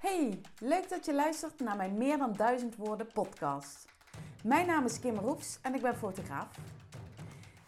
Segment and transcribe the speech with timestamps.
[0.00, 3.84] Hey, leuk dat je luistert naar mijn Meer dan Duizend Woorden podcast.
[4.44, 6.48] Mijn naam is Kim Roefs en ik ben fotograaf.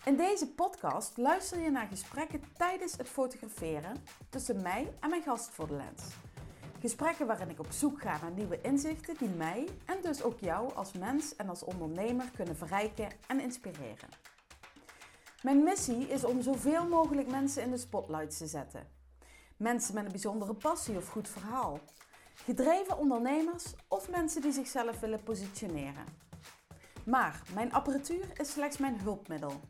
[0.04, 3.96] In deze podcast luister je naar gesprekken tijdens het fotograferen
[4.28, 6.02] tussen mij en mijn gast voor de lens.
[6.80, 10.74] Gesprekken waarin ik op zoek ga naar nieuwe inzichten die mij en dus ook jou
[10.74, 14.08] als mens en als ondernemer kunnen verrijken en inspireren.
[15.42, 18.86] Mijn missie is om zoveel mogelijk mensen in de spotlight te zetten.
[19.56, 21.80] Mensen met een bijzondere passie of goed verhaal.
[22.44, 26.04] Gedreven ondernemers of mensen die zichzelf willen positioneren.
[27.04, 29.60] Maar mijn apparatuur is slechts mijn hulpmiddel.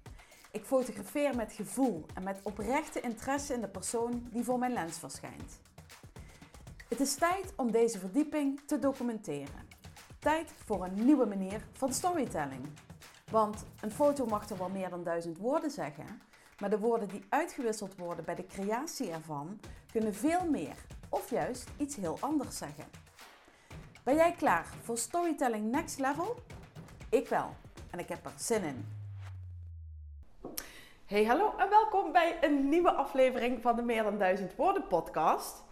[0.51, 4.99] Ik fotografeer met gevoel en met oprechte interesse in de persoon die voor mijn lens
[4.99, 5.61] verschijnt.
[6.89, 9.69] Het is tijd om deze verdieping te documenteren.
[10.19, 12.67] Tijd voor een nieuwe manier van storytelling.
[13.31, 16.23] Want een foto mag er wel meer dan duizend woorden zeggen,
[16.59, 19.61] maar de woorden die uitgewisseld worden bij de creatie ervan
[19.93, 20.77] kunnen veel meer
[21.13, 22.85] of juist iets heel anders zeggen.
[24.03, 26.37] Ben jij klaar voor Storytelling Next Level?
[27.11, 27.55] Ik wel.
[27.91, 28.89] En ik heb er zin in.
[31.07, 35.63] Hey, hallo en welkom bij een nieuwe aflevering van de Meer dan Duizend Woorden podcast.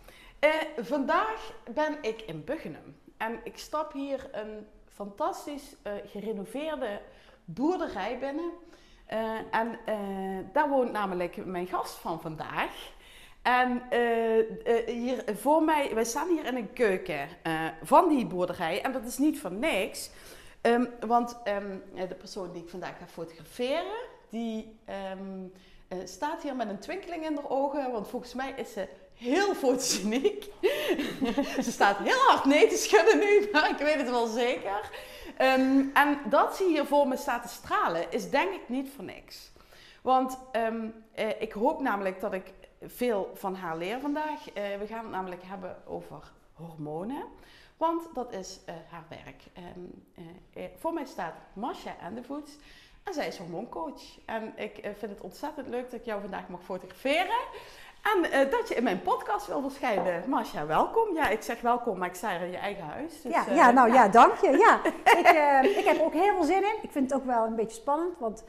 [0.40, 7.00] Uh, vandaag ben ik in Buggenum en ik stap hier een fantastisch uh, gerenoveerde
[7.44, 8.50] boerderij binnen.
[9.12, 9.78] Uh, en
[10.52, 12.92] daar woont namelijk mijn gast van vandaag.
[13.42, 13.82] En
[14.86, 17.28] hier voor mij, wij staan hier in een keuken
[17.82, 20.10] van die boerderij en dat is niet van niks.
[20.62, 23.92] Um, want um, de persoon die ik vandaag ga fotograferen,
[24.28, 24.78] die
[26.04, 27.92] staat hier met een twinkeling in haar ogen.
[27.92, 30.44] Want volgens mij is ze heel fotogeniek.
[31.66, 34.90] ze staat heel hard nee te schudden nu, maar ik weet het wel zeker.
[35.36, 39.50] En dat ze hier voor me staat te stralen, is denk ik niet voor niks.
[40.02, 40.38] Want
[41.38, 42.52] ik hoop namelijk dat ik
[42.86, 44.48] veel van haar leer vandaag.
[44.48, 47.24] Uh, we gaan het namelijk hebben over hormonen.
[47.76, 49.42] Want dat is uh, haar werk.
[49.76, 50.04] Um,
[50.78, 52.56] voor mij staat Masha Endevoets.
[53.02, 54.02] En zij is hormooncoach.
[54.24, 57.38] En ik vind het ontzettend leuk dat ik jou vandaag mag fotograferen.
[58.02, 60.28] En dat je in mijn podcast wil verschijnen.
[60.28, 61.14] Masha, welkom.
[61.14, 63.22] Ja, ik zeg welkom, maar ik sta er in je eigen huis.
[63.22, 64.50] Dus, ja, ja, nou ja, dank je.
[64.50, 64.80] Ja,
[65.62, 66.76] ik, ik heb ook heel veel zin in.
[66.82, 68.44] Ik vind het ook wel een beetje spannend, want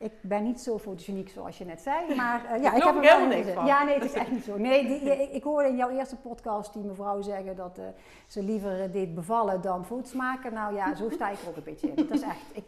[0.00, 2.14] ik ben niet zo fotogeniek zoals je net zei.
[2.14, 3.66] Maar ja, ik heb er wel niks van.
[3.66, 4.58] Ja, nee, het is echt niet zo.
[4.58, 7.80] Nee, die, ik, ik hoorde in jouw eerste podcast die mevrouw zeggen dat
[8.26, 10.52] ze liever deed bevallen dan foto's maken.
[10.52, 11.94] Nou ja, zo sta ik er ook een beetje in.
[11.94, 12.64] Dat is echt, ik,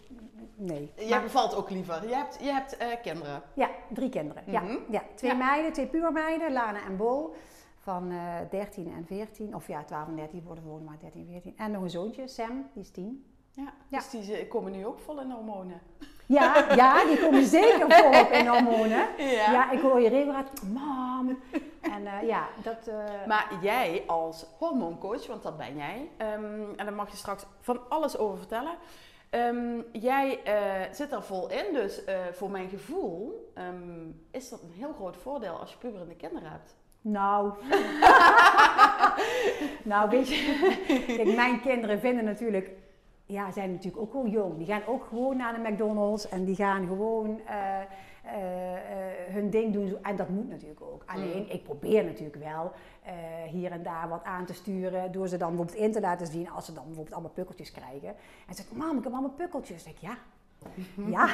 [0.54, 0.92] nee.
[0.96, 2.08] Jij maar, bevalt ook liever.
[2.08, 3.42] Je hebt, je hebt uh, kinderen.
[3.54, 4.42] Ja, drie kinderen.
[4.46, 4.68] Mm -hmm.
[4.68, 5.36] ja, ja, twee ja.
[5.36, 7.34] meiden, twee puurmeiden, Lana en Bo.
[7.78, 9.54] Van uh, 13 en 14.
[9.54, 11.56] Of ja, 12 en 13 worden gewoon maar 13 en 14.
[11.56, 13.24] En nog een zoontje, Sam, die is 10.
[13.50, 13.98] Ja, ja.
[13.98, 15.80] dus die komen nu ook vol in hormonen.
[16.32, 19.06] Ja, ja, die komen zeker volop in hormonen.
[19.16, 19.52] Ja.
[19.52, 21.38] ja, ik hoor je regelmatig, mam.
[21.80, 22.88] En uh, ja, dat...
[22.88, 22.94] Uh...
[23.26, 27.80] Maar jij als hormooncoach, want dat ben jij, um, en daar mag je straks van
[27.88, 28.72] alles over vertellen.
[29.30, 32.00] Um, jij uh, zit er vol in, dus
[32.32, 36.76] voor mijn gevoel um, is dat een heel groot voordeel als je puberende kinderen hebt.
[37.00, 37.52] Nou,
[39.92, 42.70] nou weet je, kijk, mijn kinderen vinden natuurlijk
[43.32, 44.56] ja, zijn natuurlijk ook gewoon jong.
[44.56, 47.80] Die gaan ook gewoon naar de McDonald's en die gaan gewoon uh,
[48.24, 48.78] uh, uh,
[49.28, 49.96] hun ding doen.
[50.02, 51.02] En dat moet natuurlijk ook.
[51.06, 51.50] Alleen, mm.
[51.50, 52.72] ik probeer natuurlijk wel
[53.46, 55.12] hier en daar wat aan te sturen.
[55.12, 58.08] Door ze dan bijvoorbeeld in te laten zien als ze dan bijvoorbeeld allemaal pukkeltjes krijgen.
[58.08, 59.84] En ze zeggen, mam, ik heb allemaal pukkeltjes.
[59.84, 60.16] Dan zeg ik, ja.
[61.06, 61.24] Ja.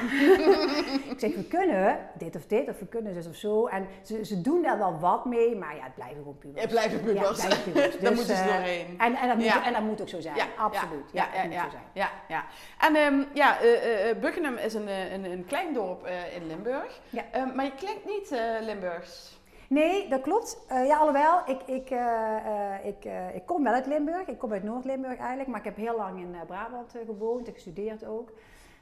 [1.12, 3.66] ik zeg, we kunnen dit of dit, of we kunnen zus of zo.
[3.66, 6.62] En ze, ze doen daar wel wat mee, maar ja, het blijven gewoon pubers.
[6.62, 7.21] Het blijven pubers.
[7.21, 7.87] Ja, het blijven pubers.
[7.99, 8.87] Dus, daar moeten ze doorheen.
[8.99, 9.67] En, en, dat moet, ja.
[9.67, 10.47] en dat moet ook zo zijn, ja.
[10.56, 11.11] absoluut.
[11.12, 12.44] Ja, ja, ja, ja.
[12.78, 14.11] En um, ja, uh,
[14.43, 17.00] uh, is een, een, een klein dorp uh, in Limburg.
[17.11, 17.25] Ja.
[17.37, 19.37] Um, maar je klinkt niet Limburgs.
[19.69, 20.59] Nee, dat klopt.
[20.72, 21.99] Uh, ja, alhoewel, ik, ik, uh,
[22.47, 24.27] uh, ik, ik kom wel uit Limburg.
[24.27, 27.49] Ik kom uit Noord-Limburg eigenlijk, maar ik heb heel lang in Brabant gewoond.
[27.49, 28.33] Ik gestudeerd ook.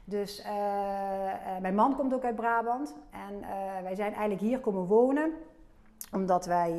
[0.09, 3.47] Dus uh, uh, mijn man komt ook uit Brabant en uh,
[3.83, 5.33] wij zijn eigenlijk hier komen wonen
[6.11, 6.71] omdat wij,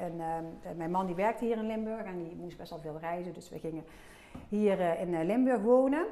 [0.00, 0.22] een,
[0.76, 3.50] mijn man die werkte hier in Limburg en die moest best wel veel reizen, dus
[3.50, 3.84] we gingen
[4.48, 6.06] hier in Limburg wonen.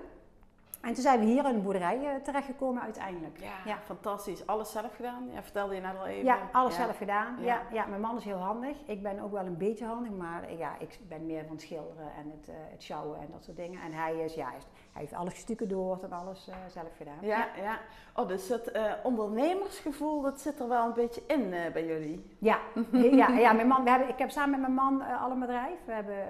[0.80, 3.38] En toen zijn we hier in een boerderij terechtgekomen uiteindelijk.
[3.40, 4.46] Ja, ja, fantastisch.
[4.46, 5.28] Alles zelf gedaan?
[5.32, 6.24] Ja, vertelde je net al even.
[6.24, 6.82] Ja, alles ja.
[6.84, 7.36] zelf gedaan.
[7.40, 7.44] Ja.
[7.44, 7.62] ja.
[7.72, 8.76] Ja, mijn man is heel handig.
[8.86, 12.12] Ik ben ook wel een beetje handig, maar ja, ik ben meer van het schilderen
[12.16, 13.82] en het, uh, het sjouwen en dat soort dingen.
[13.82, 14.52] En hij is, ja,
[14.98, 17.18] hij heeft alles stukken door en alles uh, zelf gedaan.
[17.20, 17.78] Ja, ja.
[18.14, 18.72] Oh, dus het
[19.02, 22.36] ondernemersgevoel, dat zit er wel een beetje in bij jullie.
[22.38, 22.58] Ja,
[22.92, 25.78] ja, ja mijn man, we hebben, ik heb samen met mijn man al een bedrijf.
[25.84, 26.26] We hebben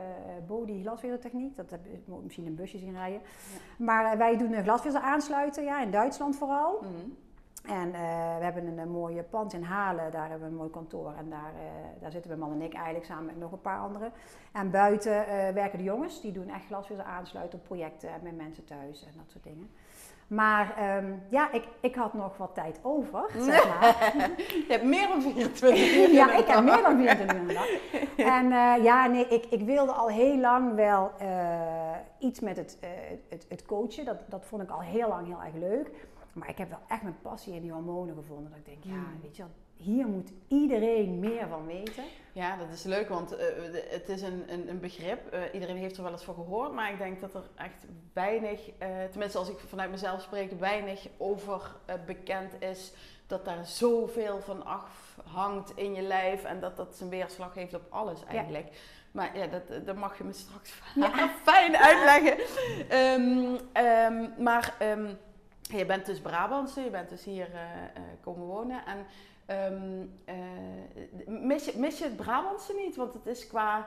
[0.47, 3.21] Body Glasvezeltechniek, dat heb je misschien een busje zien rijden.
[3.79, 6.79] Maar wij doen een glasvezel aansluiten, ja, in Duitsland vooral.
[6.83, 7.17] Mm.
[7.69, 10.71] En eh, we hebben een, een mooie pand in Halen, daar hebben we een mooi
[10.71, 11.13] kantoor.
[11.19, 13.81] En daar, eh, daar zitten mijn man en ik eigenlijk samen met nog een paar
[13.81, 14.13] anderen.
[14.53, 18.37] En buiten eh, werken de jongens, die doen echt glasvezel aansluiten op projecten en met
[18.37, 19.71] mensen thuis en dat soort dingen.
[20.29, 24.13] Maar ehm, ja, ik, ik had nog wat tijd over, zeg maar.
[24.37, 26.13] Je hebt meer dan 24 uur.
[26.13, 27.81] ja, ik heb meer dan 24 uur.
[28.39, 31.29] En eh, ja, nee, ik, ik wilde al heel lang wel eh,
[32.19, 32.89] iets met het, eh,
[33.29, 34.05] het, het coachen.
[34.05, 35.91] Dat, dat vond ik al heel lang heel erg leuk.
[36.39, 38.51] Maar ik heb wel echt mijn passie in die hormonen gevonden.
[38.51, 39.21] Dat ik denk, ja, Hmm.
[39.23, 42.05] weet je wel, hier moet iedereen meer van weten.
[42.33, 43.47] Ja, dat is leuk, want eh,
[43.89, 45.27] het is een, een, een begrip.
[45.33, 48.71] Eh, iedereen heeft er wel eens van gehoord, maar ik denk dat er echt weinig,
[48.79, 51.77] eh, tenminste als ik vanuit mezelf spreek, weinig over
[52.07, 52.93] bekend is
[53.27, 57.83] dat daar zoveel van afhangt in je lijf en dat dat zijn weerslag heeft op
[57.89, 58.69] alles eigenlijk.
[59.13, 61.29] Maar ja, dat, dat mag je me straks Ja.
[61.53, 62.37] fijn uitleggen.
[62.89, 65.15] Ehm, ehm, maar ehm,
[65.77, 67.61] je bent dus Brabantse, je bent dus hier eh,
[67.95, 68.81] eh, komen wonen.
[68.87, 69.07] En
[69.47, 70.35] ehm, eh,
[71.27, 72.97] mis, je, mis je het Brabantse niet?
[72.97, 73.87] Want het is qua,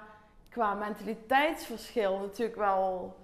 [0.49, 3.15] qua mentaliteitsverschil natuurlijk wel,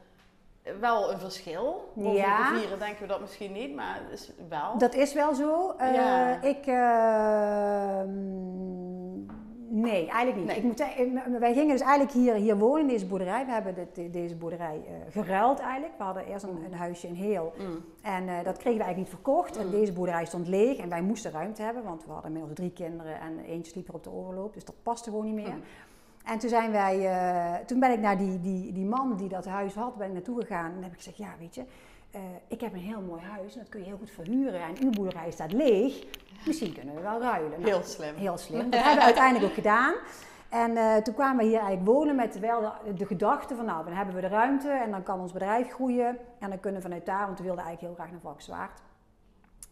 [0.80, 1.92] wel een verschil.
[1.96, 2.50] Boven Ja.
[2.50, 4.78] de rivieren denken we dat misschien niet, maar het is wel.
[4.78, 5.76] Dat is wel zo.
[5.80, 6.42] Ja.
[6.42, 8.08] Ik, ehm,
[9.70, 10.46] nee, eigenlijk niet.
[10.46, 10.58] Nee.
[10.58, 13.46] Ik moet, zeggen, wij gingen dus eigenlijk hier, hier wonen in deze boerderij.
[13.46, 15.94] We hebben dit- deze boerderij eh, geruild eigenlijk.
[15.98, 17.54] We hadden eerst een, een huisje in Heel.
[17.60, 17.84] Mm.
[18.02, 19.58] En eh, dat kregen we eigenlijk niet verkocht.
[19.58, 19.72] En Mm.
[19.72, 20.78] deze boerderij stond leeg.
[20.78, 23.94] En wij moesten ruimte hebben, want we hadden inmiddels drie kinderen en eentje sliep er
[23.94, 24.54] op de overloop.
[24.54, 25.54] Dus dat paste gewoon niet meer.
[25.54, 25.62] Mm.
[26.26, 29.46] En toen, zijn wij, eh, toen ben ik naar die, die, die man die dat
[29.46, 30.72] huis had, ben ik naartoe gegaan.
[30.76, 31.64] En heb ik gezegd, ja weet je,
[32.12, 34.62] eh, ik heb een heel mooi huis en dat kun je heel goed verhuren.
[34.62, 36.04] En uw boerderij staat leeg.
[36.46, 37.50] Misschien kunnen we wel ruilen.
[37.52, 38.16] Nou, Heel slim.
[38.16, 38.70] Heel slim.
[38.72, 39.94] Dat hebben we uiteindelijk ook gedaan.
[40.50, 43.86] En eh, toen kwamen we hier eigenlijk wonen met wel de, de gedachte van nou,
[43.86, 46.18] dan hebben we de ruimte en dan kan ons bedrijf groeien.
[46.40, 48.82] En dan kunnen we vanuit daar, want we wilden eigenlijk heel graag naar Valkenswaard.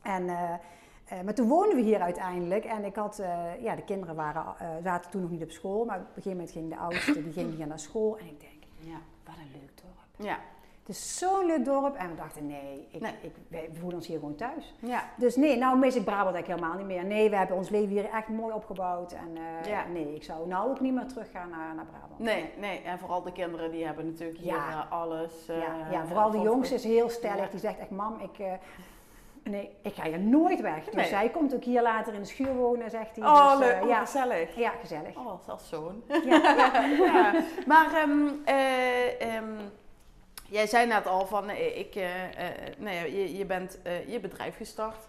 [0.01, 3.21] En, eh, maar toen woonden we hier uiteindelijk en ik had,
[3.61, 4.43] ja, de kinderen waren,
[4.83, 5.85] zaten toen nog niet op school.
[5.85, 8.17] Maar op een gegeven moment ging de oudste, die ging hier naar school.
[8.17, 8.97] En ik denk, Ja.
[9.25, 10.27] wat een leuk dorp.
[10.27, 10.37] Ja.
[10.85, 11.95] Het is zo'n leuk dorp.
[11.95, 13.13] En we dachten, nee, ik, Nee.
[13.21, 14.73] Ik, wij voelen ons hier gewoon thuis.
[14.79, 15.03] Ja.
[15.17, 17.05] Dus nee, nou mis ik Brabant eigenlijk helemaal niet meer.
[17.05, 19.11] Nee, we hebben ons leven hier echt mooi opgebouwd.
[19.11, 19.29] En
[19.63, 19.85] eh, Ja.
[19.93, 22.19] nee, ik zou nou ook niet meer teruggaan naar, naar Brabant.
[22.19, 24.69] Nee, nee, en vooral de kinderen die hebben natuurlijk hier Ja.
[24.69, 25.47] eh, alles.
[25.47, 27.49] eh, ja, ja, vooral de jongste is heel stellig.
[27.49, 28.51] Die zegt echt, mam, ik, eh,
[29.43, 30.83] nee, ik ga hier nooit weg.
[30.85, 31.13] Dus Nee.
[31.13, 33.25] hij komt ook hier later in de schuur wonen, zegt hij.
[33.25, 33.75] Oh, dus, leuk.
[33.75, 34.55] eh, Oh, ja, gezellig.
[34.55, 35.15] ja, gezellig.
[35.17, 36.03] Oh, als zoon.
[36.07, 36.17] Ja,
[36.55, 36.85] ja.
[37.13, 37.33] ja.
[37.67, 37.87] Maar
[38.45, 39.45] eh, ehm,
[40.49, 41.95] jij zei net al van, eh, ik,
[42.77, 43.77] nou ja, je, je bent
[44.07, 45.07] je bedrijf gestart.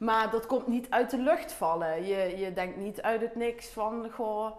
[0.00, 2.06] Maar dat komt niet uit de lucht vallen.
[2.06, 4.50] Je, je denkt niet uit het niks van, goh,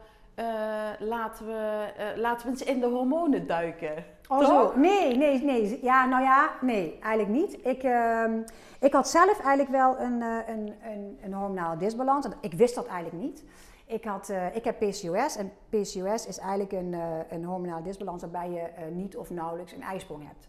[1.00, 4.06] laten, we, laten we eens in de hormonen duiken.
[4.28, 4.48] Oh, Toch?
[4.48, 4.80] zo.
[4.80, 5.80] Nee, nee, nee.
[5.82, 7.66] Ja, nou ja, nee, eigenlijk niet.
[7.66, 8.42] Ik, ehm,
[8.80, 12.28] ik had zelf eigenlijk wel een, een, een, een hormonale disbalans.
[12.42, 13.44] Ik wist dat eigenlijk niet.
[13.94, 18.22] Ik, had, eh, ik heb PCOS en PCOS is eigenlijk een, eh, een hormonale disbalans
[18.22, 20.48] waarbij je eh, niet of nauwelijks een ijsprong hebt.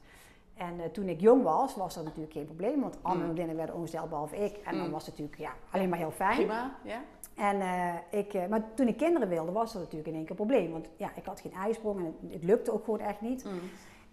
[0.55, 3.01] En toen ik jong was, was dat natuurlijk geen probleem, want Mm.
[3.03, 4.57] mijn vriendinnen werden ongesteld behalve ik.
[4.65, 4.93] En dan Mm.
[4.93, 6.37] was het natuurlijk ja, alleen maar heel fijn.
[6.37, 7.01] Prima, ja?
[7.35, 7.61] En,
[8.11, 10.73] ik, maar toen ik kinderen wilde, was dat natuurlijk in één keer een probleem.
[10.73, 13.45] Want ja, ik had geen ijsprong en het, het lukte ook gewoon echt niet.
[13.45, 13.51] Mm.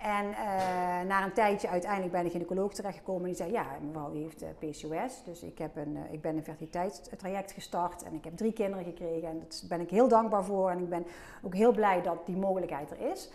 [0.02, 3.22] En eh, na een tijdje uiteindelijk bij de gynaecoloog terechtgekomen.
[3.22, 5.24] En die zei, ja, mevrouw heeft eh, PCOS.
[5.24, 8.04] Dus ik, heb een, eh, ik ben een fertiliteitstraject gestart.
[8.04, 9.30] En ik heb drie kinderen gekregen.
[9.30, 10.70] En daar ben ik heel dankbaar voor.
[10.70, 11.06] En ik ben
[11.42, 13.30] ook heel blij dat die mogelijkheid er is.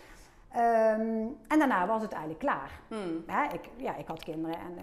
[0.51, 2.79] Ehm, en daarna was het eigenlijk klaar.
[2.89, 3.23] Mm.
[3.25, 4.77] Hè, ik, ja, ik had kinderen en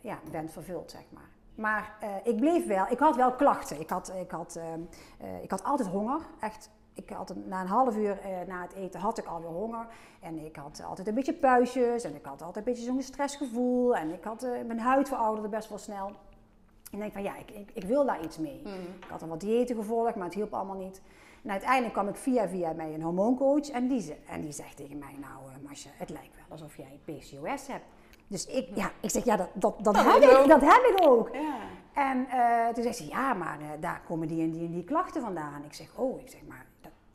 [0.00, 1.28] ja, ben vervuld, zeg maar.
[1.54, 3.80] Maar ik bleef wel, ik had wel klachten.
[3.80, 4.80] Ik had, ik had, ehm,
[5.18, 6.70] eh, ik had altijd honger, echt.
[7.02, 9.86] Ik had een- na een half uur eh, na het eten had ik alweer honger.
[10.20, 13.96] En ik had altijd een beetje puistjes en ik had altijd een beetje zo'n stressgevoel.
[13.96, 16.06] En ik had, eh, mijn huid verouderde best wel snel.
[16.06, 18.60] En ik denk van ja, ik, ik, ik wil daar iets mee.
[18.64, 18.72] Mm.
[18.72, 21.00] Ik had dan wat diëten gevolgd, maar het hielp allemaal niet.
[21.44, 24.76] En uiteindelijk kwam ik via via bij een hormooncoach en die, ze- en die zegt
[24.76, 25.32] tegen mij, nou
[25.64, 27.84] uh, het lijkt wel alsof jij PCOS hebt.
[28.26, 30.48] Dus ik, ja, ik zeg, ja, dat, dat, dat, Dat heb ik, ook.
[30.48, 31.30] dat heb ik ook.
[31.34, 31.56] Ja.
[31.94, 34.84] En eh, toen zei ze, ja, maar eh, daar komen die en die en die
[34.84, 35.64] klachten vandaan.
[35.64, 36.66] Ik zeg, oh, ik zeg, maar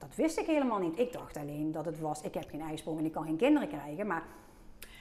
[0.07, 0.99] dat, wist ik helemaal niet.
[0.99, 3.67] Ik dacht alleen dat het was, ik heb geen ijsprong en ik kan geen kinderen
[3.67, 4.23] krijgen, maar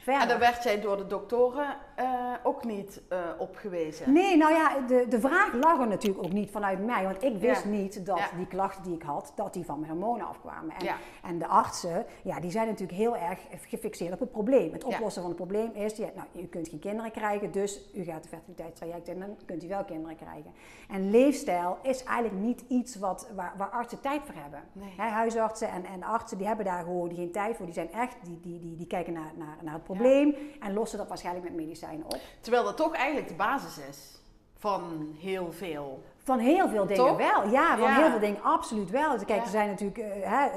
[0.04, 0.22] verder.
[0.22, 2.06] En daar werd jij door de doktoren eh,
[2.42, 4.12] ook niet eh, op gewezen.
[4.12, 7.04] Nee, nou ja, de, de vraag lag er natuurlijk ook niet vanuit mij.
[7.04, 7.68] Want ik wist Ja.
[7.70, 8.28] niet dat Ja.
[8.36, 10.74] die klachten die ik had, dat die van mijn hormonen afkwamen.
[10.78, 10.96] En, Ja.
[11.22, 14.72] en de artsen, ja, die zijn natuurlijk heel erg gefixeerd op het probleem.
[14.72, 18.02] Het oplossen van het probleem is, ja, nou, u kunt geen kinderen krijgen, dus u
[18.04, 20.52] gaat de fertiliteitstraject in en dan kunt u wel kinderen krijgen.
[20.88, 24.60] En leefstijl is eigenlijk niet iets wat, waar, waar artsen tijd voor hebben.
[24.72, 24.94] Nee.
[25.10, 27.64] Huisartsen en, en artsen, die hebben daar gewoon geen tijd voor.
[27.64, 29.92] Die zijn echt, die, die, die, die kijken naar, naar, naar het probleem
[30.60, 32.18] en lossen dat waarschijnlijk met medicijnen op.
[32.40, 34.20] Terwijl dat toch eigenlijk de basis is
[34.58, 36.02] van heel veel.
[36.16, 37.48] Van heel veel dingen wel.
[37.48, 38.00] Ja, van Ja.
[38.00, 39.12] heel veel dingen absoluut wel.
[39.12, 39.44] Dus Kijk, Ja.
[39.44, 40.48] er zijn natuurlijk, eh, hè,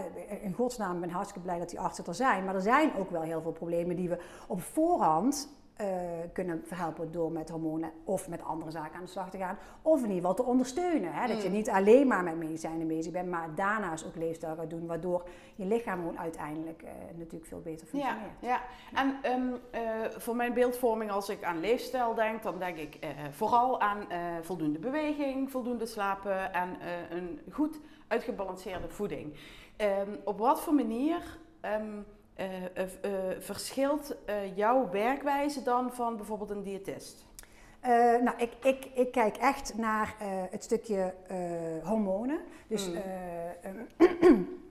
[0.41, 2.45] in godsnaam, ik ben hartstikke blij dat die artsen er zijn.
[2.45, 4.17] Maar er zijn ook wel heel veel problemen die we
[4.47, 5.87] op voorhand eh,
[6.33, 9.57] kunnen verhelpen door met hormonen of met andere zaken aan de slag te gaan.
[9.81, 11.13] Of in ieder geval te ondersteunen.
[11.13, 11.27] Hè?
[11.27, 11.53] Dat je Mm.
[11.53, 14.85] niet alleen maar met medicijnen bezig bent, maar daarnaast ook leefstijl gaat doen.
[14.85, 18.31] Waardoor je lichaam gewoon uiteindelijk eh, natuurlijk veel beter Ja, functioneert.
[18.39, 18.61] ja.
[18.93, 19.81] En ehm, eh,
[20.17, 22.97] voor mijn beeldvorming, als ik aan leefstijl denk, dan denk ik
[23.31, 24.07] vooral aan
[24.41, 26.77] voldoende beweging, voldoende slapen en
[27.09, 29.33] een goed uitgebalanceerde voeding.
[29.77, 32.01] Ehm, op wat voor manier ehm,
[32.37, 34.15] eh, eh, eh, verschilt
[34.55, 37.25] jouw werkwijze dan van bijvoorbeeld een diëtist?
[38.21, 40.15] Nou, ik, ik, ik kijk echt naar
[40.49, 41.13] het stukje
[41.83, 42.39] hormonen.
[42.67, 42.97] Dus Mm.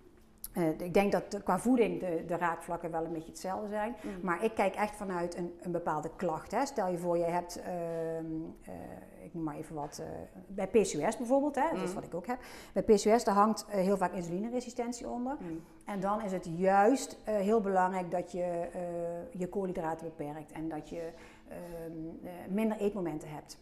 [0.56, 3.96] eh, ik denk dat qua voeding de, de raakvlakken wel een beetje hetzelfde zijn.
[4.02, 4.10] Mm.
[4.22, 6.52] Maar ik kijk echt vanuit een, een bepaalde klacht.
[6.52, 6.66] Hè.
[6.66, 8.26] Stel je voor, je hebt, ehm,
[8.62, 10.06] eh, ik noem maar even wat, eh,
[10.46, 11.94] bij PCOS bijvoorbeeld, hè, dat is Mm.
[11.94, 12.38] wat ik ook heb.
[12.72, 15.36] Bij PCOS daar hangt heel vaak insulineresistentie onder.
[15.40, 15.62] Mm.
[15.84, 18.68] En dan is het juist heel belangrijk dat je
[19.30, 21.10] je koolhydraten beperkt en dat je
[21.48, 23.58] ehm, eh, minder eetmomenten hebt.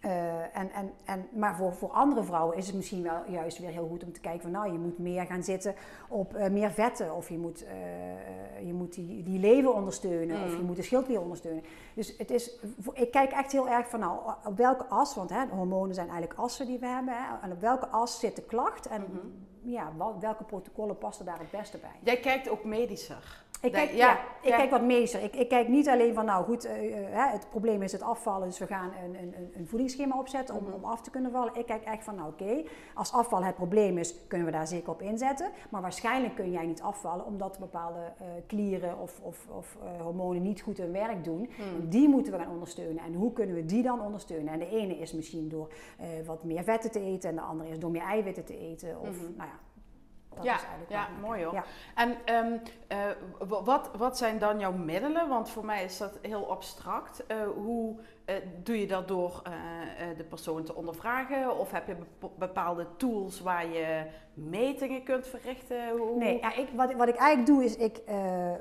[0.00, 3.70] Eh, en, en, en, maar voor, voor andere vrouwen is het misschien wel juist weer
[3.70, 5.74] heel goed om te kijken van nou, je moet meer gaan zitten
[6.08, 10.50] op eh, meer vetten of je moet, eh, je moet die, die lever ondersteunen of
[10.50, 10.56] Mm.
[10.56, 11.62] je moet de schildklier ondersteunen.
[11.94, 12.58] Dus het is,
[12.92, 16.40] ik kijk echt heel erg van nou, op welke as, want hè, hormonen zijn eigenlijk
[16.40, 19.70] assen die we hebben, hè, en op welke as zit de klacht en Mhm.
[19.70, 21.90] ja, wel- welke protocollen passen daar het beste bij.
[22.02, 23.44] Jij kijkt ook medischer.
[23.62, 24.56] Ik kijk, ja, ik ja.
[24.56, 25.22] kijk wat meester.
[25.22, 28.48] Ik, ik kijk niet alleen van, nou goed, eh, eh, het probleem is het afvallen,
[28.48, 30.72] dus we gaan een, een, een- voedingsschema opzetten om, Mhm.
[30.72, 31.54] om af te kunnen vallen.
[31.54, 32.62] Ik kijk echt van, nou oké,
[32.94, 35.50] als afval het probleem is, kunnen we daar zeker op inzetten.
[35.70, 40.60] Maar waarschijnlijk kun jij niet afvallen omdat bepaalde eh, klieren of, of, of hormonen niet
[40.60, 41.38] goed hun werk doen.
[41.40, 41.64] Mm.
[41.80, 43.04] En die moeten we gaan ondersteunen.
[43.04, 44.52] En hoe kunnen we die dan ondersteunen?
[44.52, 45.68] En de ene is misschien door
[46.26, 49.00] wat meer vetten te eten en de andere is door meer eiwitten te eten.
[49.00, 49.36] Of, Mhm.
[49.36, 49.58] nou ja,
[50.38, 51.54] dat Ja, is eigenlijk ja, mooi hoor.
[51.54, 51.64] Ja.
[51.94, 52.52] En ehm,
[52.88, 52.98] eh,
[53.64, 55.28] wat, wat zijn dan jouw middelen?
[55.28, 57.26] Want voor mij is dat heel abstract.
[57.26, 59.42] Eh, hoe eh, doe je dat door
[60.16, 61.58] de persoon te ondervragen?
[61.58, 64.02] Of heb je bep- bepaalde tools waar je
[64.34, 65.90] metingen kunt verrichten?
[65.98, 68.00] Hoe- Nee, ja, ik, wat, wat ik eigenlijk doe is, ik,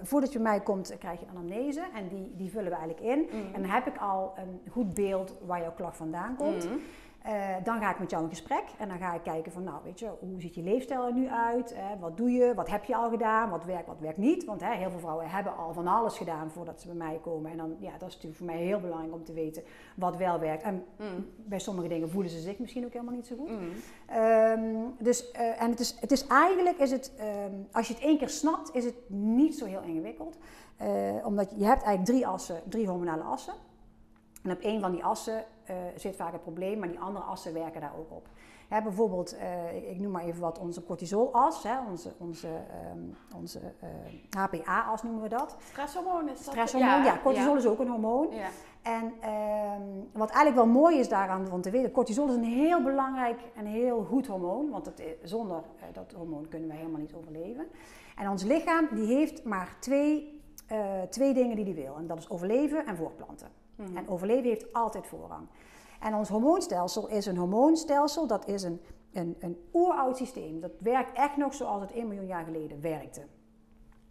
[0.02, 3.30] voordat je bij mij komt, krijg je anamnese en die, die vullen we eigenlijk in.
[3.40, 3.54] Mm.
[3.54, 6.70] En dan heb ik al een goed beeld waar jouw klacht vandaan komt.
[6.70, 6.80] Mm.
[7.28, 9.78] Eh, dan ga ik met jou in gesprek en dan ga ik kijken van, nou
[9.84, 11.72] weet je, hoe ziet je leefstijl er nu uit?
[11.74, 12.54] Eh, wat doe je?
[12.56, 13.50] Wat heb je al gedaan?
[13.50, 14.46] Wat werkt, wat werkt niet?
[14.46, 17.52] Want hè, heel veel vrouwen hebben al van alles gedaan voordat ze bij mij komen.
[17.52, 19.64] En dan, ja, dat is natuurlijk voor mij heel belangrijk om te weten
[19.96, 20.64] wat wel werkt.
[20.64, 21.26] En Mm.
[21.36, 23.50] bij sommige dingen voelen ze zich misschien ook helemaal niet zo goed.
[23.50, 23.70] Mm.
[24.06, 28.04] Ehm, dus, eh, en het is, het is eigenlijk, is het, ehm, als je het
[28.04, 30.38] één keer snapt, is het niet zo heel ingewikkeld.
[31.24, 33.54] Omdat je hebt eigenlijk drie assen, drie hormonale assen.
[34.48, 37.54] En op één van die assen eh, zit vaak het probleem, maar die andere assen
[37.54, 38.28] werken daar ook op.
[38.68, 43.38] Hè, bijvoorbeeld, eh, ik- ik noem maar even wat, onze cortisolas, hè, onze, onze, ehm,
[43.38, 43.60] onze
[44.38, 45.56] HPA-as noemen we dat.
[45.70, 46.54] Stresshormoon is dat?
[46.54, 48.28] Stresshormoon, ja, cortisol is ook een hormoon.
[48.32, 48.48] Ja.
[48.82, 52.82] En ehm, wat eigenlijk wel mooi is daaraan van te weten, cortisol is een heel
[52.84, 57.14] belangrijk en heel goed hormoon, want het, zonder eh, dat hormoon kunnen wij helemaal niet
[57.14, 57.68] overleven.
[58.16, 62.18] En ons lichaam die heeft maar twee, eh, twee dingen die hij wil, en dat
[62.18, 63.48] is overleven en voortplanten.
[63.78, 63.98] Mhm.
[63.98, 65.48] En overleven heeft altijd voorrang.
[66.00, 68.82] En ons hormoonstelsel is een hormoonstelsel, dat is een,
[69.14, 70.60] een, een oeroud systeem.
[70.60, 73.26] Dat werkt echt nog zoals het 1 miljoen jaar geleden werkte.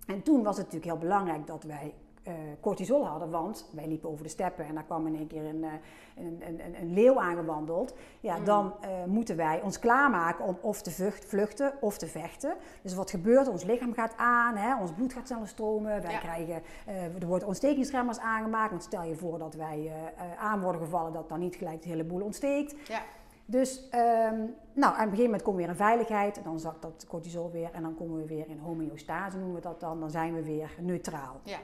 [0.07, 1.95] En toen was het natuurlijk heel belangrijk dat wij
[2.27, 5.45] eh, cortisol hadden, want wij liepen over de steppen en daar kwam in één keer
[5.45, 5.71] een, eh,
[6.17, 7.95] een, een, een, een leeuw aangewandeld.
[8.21, 8.45] Ja, Mm.
[8.45, 12.55] dan eh, moeten wij ons klaarmaken om of te vlucht- vluchten of te vechten.
[12.83, 13.49] Dus wat gebeurt?
[13.49, 16.19] Ons lichaam gaat aan, hè, ons bloed gaat sneller stromen, wij Ja.
[16.19, 18.71] krijgen, eh, er worden ontstekingsremmers aangemaakt.
[18.71, 19.93] Want stel je voor dat wij
[20.39, 22.89] aan worden gevallen, dat dan niet gelijk de hele boel ontsteekt.
[22.89, 23.03] Ja.
[23.49, 24.41] Dus, ehm,
[24.73, 27.71] nou, aan het begin moment komen we weer in veiligheid, dan zakt dat cortisol weer
[27.73, 30.01] en dan komen we weer in homeostase, noemen we dat dan.
[30.01, 31.41] Dan zijn we weer neutraal.
[31.43, 31.59] Ja.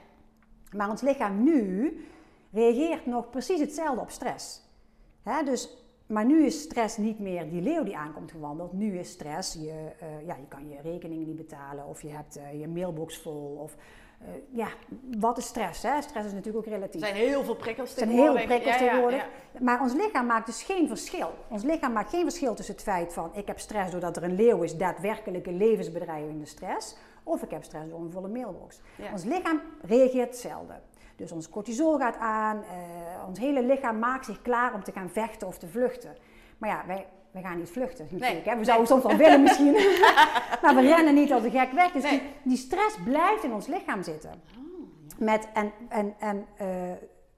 [0.76, 1.96] Maar ons lichaam nu
[2.52, 4.60] reageert nog precies hetzelfde op stress.
[5.44, 5.76] Dus,
[6.06, 8.72] maar nu is stress niet meer die leeuw die aankomt gewandeld.
[8.72, 12.36] Nu is stress, je, eh, ja, je kan je rekeningen niet betalen of je hebt
[12.36, 13.58] eh, je mailbox vol.
[13.62, 13.76] Of,
[14.20, 14.68] eh, ja,
[15.18, 15.82] wat is stress?
[15.82, 16.02] Hè?
[16.02, 17.00] Stress is natuurlijk ook Er relatief.
[17.00, 18.62] zijn heel veel prikkels Er zijn heel veel tegenwoordig.
[18.62, 19.26] prikkels Ja, ja, tegenwoordig.
[19.52, 19.60] ja.
[19.60, 21.30] Maar ons lichaam maakt dus geen verschil.
[21.48, 24.34] Ons lichaam maakt geen verschil tussen het feit van ik heb stress doordat er een
[24.34, 26.96] leeuw is, daadwerkelijke levensbedreigende stress.
[27.22, 28.80] Of ik heb stress door een volle mailbox.
[28.96, 29.12] Ja.
[29.12, 30.74] Ons lichaam reageert hetzelfde.
[31.16, 35.10] Dus ons cortisol gaat aan, eh, ons hele lichaam maakt zich klaar om te gaan
[35.10, 36.16] vechten of te vluchten.
[36.58, 38.44] Maar ja, wij, wij gaan niet vluchten natuurlijk.
[38.44, 38.50] hè.
[38.50, 38.64] We nee.
[38.64, 39.72] zouden soms wel willen misschien,
[40.62, 41.92] maar we rennen niet als een gek weg.
[41.92, 42.18] Dus Nee.
[42.18, 44.30] die, die stress blijft in ons lichaam zitten.
[44.30, 46.66] Oh, Met, en en, en eh,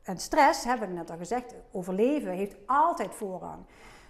[0.05, 3.59] en stress, hebben we net al gezegd, overleven heeft altijd voorrang.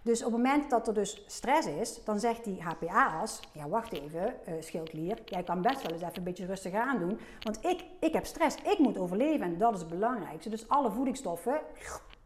[0.04, 3.92] Dus op het moment dat er dus stress is, dan zegt die HPA's, ja wacht
[3.92, 7.64] even, uh, schildklier, jij kan best wel eens even een beetje rustig aan doen, want
[7.64, 10.48] ik, ik heb stress, ik moet overleven en dat is het belangrijkste.
[10.50, 11.60] Dus alle voedingsstoffen,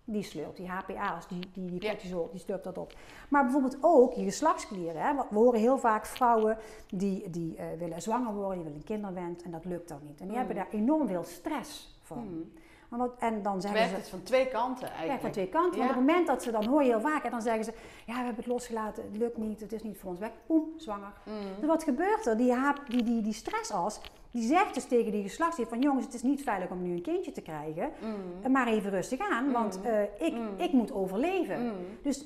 [0.04, 2.92] die slurpt, die HPA's, die, die, die cortisol, die slurpt dat op.
[3.28, 5.02] Maar bijvoorbeeld ook je geslachtsklieren.
[5.02, 5.14] Hè?
[5.14, 6.56] We horen heel vaak vrouwen
[6.88, 10.20] die, die uh, willen zwanger worden, die willen een kinderwens en dat lukt dan niet.
[10.20, 10.38] En die Mm.
[10.38, 12.18] hebben daar enorm veel stress van.
[12.18, 12.52] Hmm.
[12.90, 14.00] En, wat, en dan Het zeggen werkt ze...
[14.00, 15.12] dus van twee kanten eigenlijk.
[15.14, 15.72] Ja, van twee kanten.
[15.72, 15.78] Ja.
[15.78, 17.72] Want op het moment dat ze dan hoor je heel vaak en dan zeggen ze:
[18.06, 20.30] Ja, we hebben het losgelaten, het lukt niet, het is niet voor ons weg.
[20.46, 21.12] Boem, zwanger.
[21.24, 21.32] Mm.
[21.60, 22.36] Dus wat gebeurt er?
[22.36, 22.54] Die,
[22.88, 26.42] die, die, die stressas, die zegt dus tegen die geslachtsdier van jongens, het is niet
[26.42, 27.90] veilig om nu een kindje te krijgen.
[28.44, 28.52] Mm.
[28.52, 30.48] Maar even rustig aan, want eh, ik, Mm.
[30.56, 31.64] ik moet overleven.
[31.64, 31.72] Mm.
[32.02, 32.24] Dus,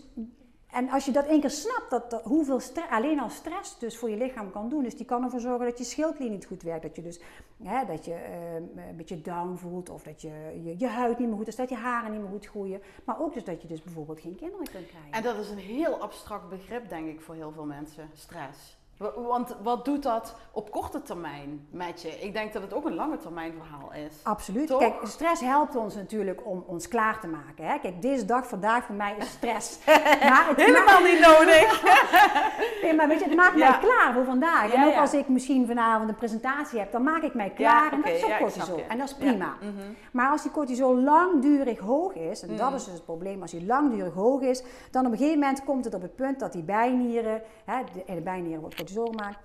[0.73, 2.61] en als je dat één keer snapt, dat, hoeveel
[2.91, 4.83] alleen al stress dus voor je lichaam kan doen.
[4.83, 6.83] Dus die kan ervoor zorgen dat je schildklier niet goed werkt.
[6.83, 7.21] Dat je dus
[7.63, 11.29] hè, dat je, eh, een beetje down voelt of dat je, je je huid niet
[11.29, 12.83] meer goed is, dat je haren niet meer goed groeien.
[13.05, 15.13] Maar ook dus dat je dus bijvoorbeeld geen kinderen kunt krijgen.
[15.13, 18.11] En dat is een heel abstract begrip, denk ik, voor heel veel mensen.
[18.15, 18.77] Stress.
[19.03, 22.09] Wa- Want wat doet dat op korte termijn met je?
[22.09, 24.15] Ik denk dat het ook een lange termijn verhaal is.
[24.23, 24.67] Absoluut.
[24.67, 24.79] Toch?
[24.79, 27.65] Kijk, stress helpt ons natuurlijk om ons klaar te maken.
[27.67, 27.79] Hè?
[27.79, 29.79] Kijk, deze dag vandaag voor mij is stress.
[30.31, 31.81] maar het Helemaal niet nodig.
[32.83, 33.71] Nee, maar weet je, het maakt Ja.
[33.71, 34.73] mij klaar voor vandaag.
[34.73, 35.01] Ja, en ook ja.
[35.01, 37.93] als ik misschien vanavond een presentatie heb, dan maak ik mij klaar.
[37.93, 38.81] en dat is ook cortisol.
[38.89, 39.55] En dat is prima.
[39.61, 39.71] Mhm.
[40.13, 42.75] Maar als die cortisol langdurig hoog is, en dat Mm.
[42.77, 45.85] is dus het probleem, als die langdurig hoog is, dan op een gegeven moment komt
[45.85, 49.39] het op het punt dat die bijnieren, hè, de, de bijnieren wordt cortisol gemaakt,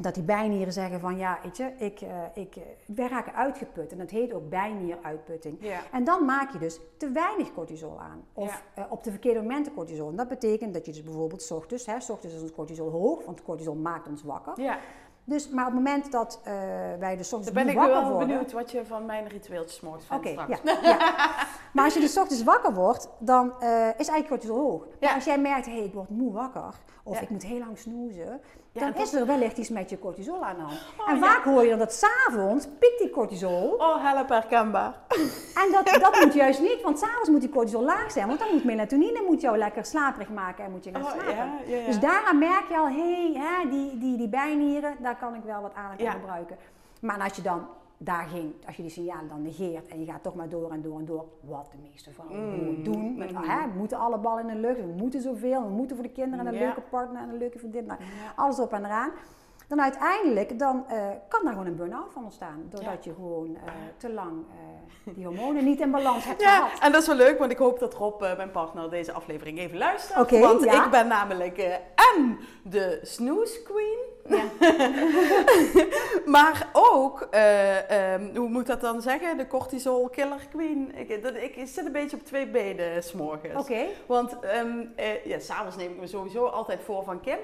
[0.00, 3.92] dat die bijnieren zeggen van ja, weet je, ik, eh, ik, eh, wij raken uitgeput.
[3.92, 5.56] En dat heet ook bijnieruitputting.
[5.60, 5.80] Ja.
[5.92, 8.24] En dan maak je dus te weinig cortisol aan.
[8.32, 10.08] Of eh, op de verkeerde momenten cortisol.
[10.10, 12.90] En dat betekent dat je dus bijvoorbeeld 's ochtends, hè, 's ochtends is ons cortisol
[12.90, 14.60] hoog, want cortisol maakt ons wakker.
[14.60, 14.78] ja,
[15.24, 16.40] Dus, maar op het moment dat
[16.98, 20.06] wij dus 's ochtends dan ben ik wel benieuwd wat je van mijn ritueeltjes morgens
[20.06, 20.60] vindt Oké, straks.
[20.62, 21.46] ja, ja.
[21.76, 24.86] Maar als je dus 's ochtends wakker wordt, dan eh, is eigenlijk cortisol hoog.
[25.00, 25.14] Ja.
[25.14, 27.20] Als jij merkt, hé, hey, ik word moe wakker, of Ja.
[27.20, 28.40] ik moet heel lang snoezen,
[28.72, 30.78] dan is er wellicht iets met je cortisol aan de hand.
[31.00, 33.74] Oh, en vaak hoor je dan dat s'avonds piekt die cortisol.
[33.78, 34.94] Oh, help herkenbaar.
[35.62, 38.26] En dat, dat moet juist niet, want s'avonds moet die cortisol laag zijn.
[38.26, 41.50] Want dan moet melatonine moet jou lekker slaperig maken en moet je gaan Oh, slapen.
[41.86, 45.62] Dus daaraan merk je al, hé, hey, die, die, die bijnieren, daar kan ik wel
[45.62, 46.56] wat aandacht aan gebruiken.
[47.00, 47.66] Maar als je dan
[47.98, 50.82] daar geen, als je die signalen dan negeert en je gaat toch maar door en
[50.82, 53.16] door en door, wat de meeste vrouwen Mm, doen.
[53.16, 53.36] Met, mm.
[53.36, 56.12] hè, we moeten alle ballen in de lucht, we moeten zoveel, we moeten voor de
[56.12, 58.00] kinderen en een leuke partner en een leuke vriendin, nou,
[58.36, 59.10] alles op en eraan.
[59.68, 62.66] Dan uiteindelijk dan, eh, kan daar gewoon een burn-out van ontstaan.
[62.70, 66.80] Doordat je gewoon eh, te lang eh, die hormonen niet in balans hebt Ja, gehad.
[66.80, 69.78] en dat is wel leuk, want ik hoop dat Rob, mijn partner, deze aflevering even
[69.78, 70.30] luistert.
[70.30, 70.84] Want ja.
[70.84, 71.58] ik ben namelijk
[72.14, 73.98] en de snooze queen,
[74.28, 74.44] Ja.
[76.36, 80.94] maar ook, eh, ehm, hoe moet dat dan zeggen, de cortisol killer queen.
[80.94, 83.60] Ik, dat, ik zit een beetje op twee benen s'morgens.
[83.60, 83.86] Oké.
[84.06, 87.38] Want ehm eh, ja, s'avonds neem ik me sowieso altijd voor van Kim.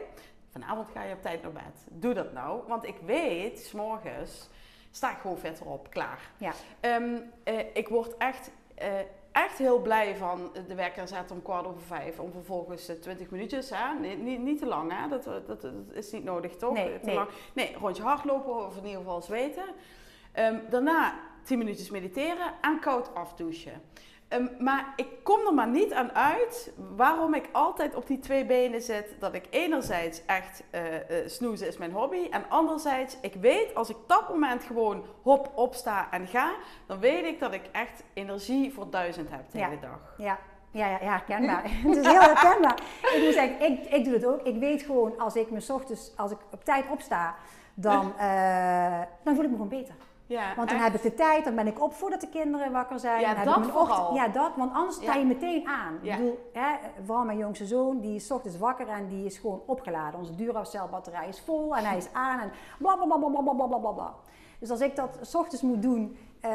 [0.52, 1.86] Vanavond ga je op tijd naar bed.
[1.90, 2.62] Doe dat nou.
[2.66, 4.48] Want ik weet, s'morgens
[4.90, 5.90] sta ik gewoon vetter op.
[5.90, 6.20] Klaar.
[6.36, 6.52] Ja.
[6.80, 8.98] Ehm, eh, ik word echt, eh,
[9.32, 12.18] echt heel blij van de wekker zetten om kwart over vijf.
[12.18, 13.98] Om vervolgens eh, 20 minuutjes, hè?
[14.00, 15.08] Nee, niet, niet te lang, hè?
[15.08, 16.72] Dat, dat, dat is niet nodig, toch?
[16.72, 17.14] Nee, te nee.
[17.14, 17.28] Lang.
[17.52, 19.64] nee, rondje hardlopen of in ieder geval zweten.
[20.32, 23.82] Ehm, daarna 10 minuutjes mediteren en koud afdouchen.
[24.32, 28.44] Ehm, maar ik kom er maar niet aan uit waarom ik altijd op die twee
[28.46, 29.14] benen zit.
[29.18, 32.28] Dat ik enerzijds echt eh eh, snoezen is mijn hobby.
[32.30, 36.52] En anderzijds, ik weet als ik dat moment gewoon hop opsta en ga.
[36.86, 39.68] Dan weet ik dat ik echt energie voor duizend heb de Ja.
[39.68, 40.14] hele dag.
[40.16, 40.38] Ja,
[40.70, 41.62] ja, ja, ja herkenbaar.
[41.86, 42.78] het is heel herkenbaar.
[43.14, 44.42] Ik moet zeggen, ik, ik doe het ook.
[44.42, 47.34] Ik weet gewoon, als ik me 's ochtends, als ik op tijd opsta,
[47.74, 49.94] dan, eh, dan voel ik me gewoon beter.
[50.32, 50.86] Ja, Want dan echt.
[50.86, 53.20] heb ik de tijd, dan ben ik op voordat de kinderen wakker zijn.
[53.20, 54.14] Ja, dan heb dat ik mijn vooral.
[54.14, 55.18] Ja, dat, want anders sta Ja.
[55.18, 55.98] je meteen aan.
[56.02, 56.12] Ja.
[56.12, 56.68] Ik bedoel, hè,
[57.04, 60.18] vooral mijn jongste zoon, die is 's ochtends wakker en die is gewoon opgeladen.
[60.20, 63.90] Onze Duracell-batterij is vol en hij is aan en bla bla bla bla bla bla
[63.90, 64.14] bla.
[64.58, 66.50] Dus als ik dat 's ochtends moet doen, eh,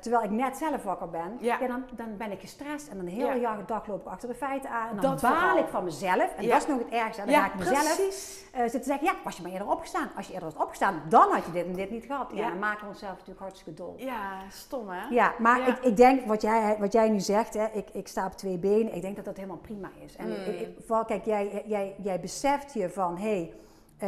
[0.00, 1.58] terwijl ik net zelf wakker ben, Ja.
[1.60, 1.66] ja.
[1.66, 3.58] dan, dan ben ik gestrest en dan de hele Ja.
[3.66, 4.88] dag loop ik achter de feiten aan.
[4.88, 5.58] En dan Dat baal vooral.
[5.58, 6.34] ik van mezelf.
[6.36, 6.52] En Ja.
[6.52, 7.22] dat is nog het ergste.
[7.22, 8.44] Dan ja, ga ik mezelf precies.
[8.52, 10.10] eh, zitten zeggen, ja, was je maar eerder opgestaan.
[10.16, 12.30] Als je eerder was opgestaan, dan had je dit en dit niet gehad.
[12.34, 13.94] Ja, dan maken we onszelf natuurlijk hartstikke dol.
[13.98, 15.06] Ja, stom hè?
[15.14, 15.68] Ja, maar.
[15.68, 18.58] Ik, ik denk, wat jij, wat jij nu zegt, hè, ik, ik sta op twee
[18.58, 20.16] benen, ik denk dat dat helemaal prima is.
[20.16, 20.32] En Mm.
[20.32, 23.52] ik, ik- vooral, kijk, jij, jij, jij beseft je van, hé, hey,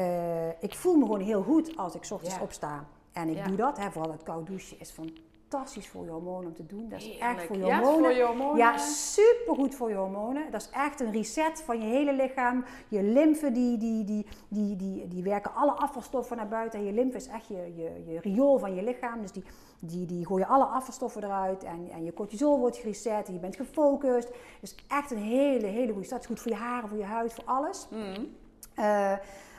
[0.03, 2.85] eh, ik voel me gewoon heel goed als ik ochtends opsta.
[3.13, 3.47] En ik Ja.
[3.47, 6.89] doe dat, hè, vooral het koud douchen is fantastisch voor je hormonen om te doen.
[6.89, 7.39] Dat is Heerlijk.
[7.39, 8.57] echt voor je Ja, voor je hormonen.
[8.57, 10.51] Ja, supergoed voor je hormonen.
[10.51, 12.65] Dat is echt een reset van je hele lichaam.
[12.89, 16.79] Je lymfe, die, die, die, die, die, die werken alle afvalstoffen naar buiten.
[16.79, 19.21] En je lymfe is echt je, je, je riool van je lichaam.
[19.21, 19.45] Dus die,
[19.81, 21.65] die, die gooien alle afvalstoffen eruit.
[21.65, 23.27] En, en je cortisol wordt gereset.
[23.27, 24.29] En je bent gefocust.
[24.61, 26.23] Dus echt een hele, hele goede start.
[26.23, 27.89] Het is goed voor je haren, voor je huid, voor alles.
[27.91, 28.37] Mm.
[28.75, 29.13] Eh,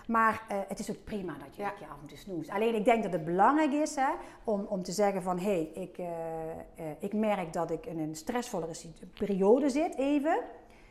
[0.09, 1.69] maar eh, het is ook prima dat je Ja.
[1.69, 2.49] keer af en toe snoest.
[2.49, 4.11] Alleen ik denk dat het belangrijk is hè,
[4.43, 5.39] om, om te zeggen van...
[5.39, 8.73] hé, hey, ik, eh, eh, ik merk dat ik in een stressvollere
[9.13, 10.39] periode zit, even.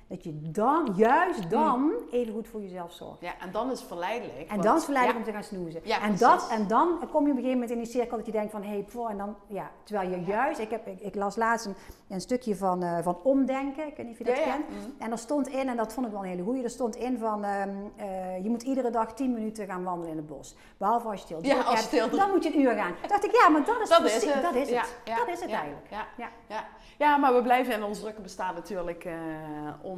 [0.08, 3.20] Dat je dan, juist dan, even goed voor jezelf zorgt.
[3.20, 4.38] Ja, en dan is het verleidelijk.
[4.38, 5.32] En want- dan is het verleidelijk ja.
[5.32, 5.80] om te gaan snoezen.
[5.84, 8.26] Ja, en, dat, en dan kom je op een gegeven moment in die cirkel dat
[8.26, 8.62] je denkt van...
[8.62, 10.60] hé, hey, voor, en dan, ja, terwijl je juist...
[10.60, 11.74] Ik, heb, ik, ik las laatst een,
[12.08, 13.86] een stukje van, eh, van omdenken.
[13.86, 14.68] Ik weet niet of je dat kent.
[14.68, 14.78] Mhm.
[14.98, 17.18] En er stond in, en dat vond ik wel een hele goeie, er stond in
[17.18, 20.54] van ehm, eh, je moet iedere dag 10 minuten gaan wandelen in het bos.
[20.76, 22.94] Behalve als je stil Ja, druk als stil dan moet je een uur gaan.
[23.00, 24.42] Toen dacht ik, ja, maar dat is, Dat precies- is het.
[24.42, 25.86] Dat is het, dat is het ja, eigenlijk.
[25.90, 26.06] Ja,
[26.48, 26.64] Ja.
[26.98, 27.16] ja.
[27.16, 29.14] Maar we blijven in ons drukke bestaan natuurlijk eh,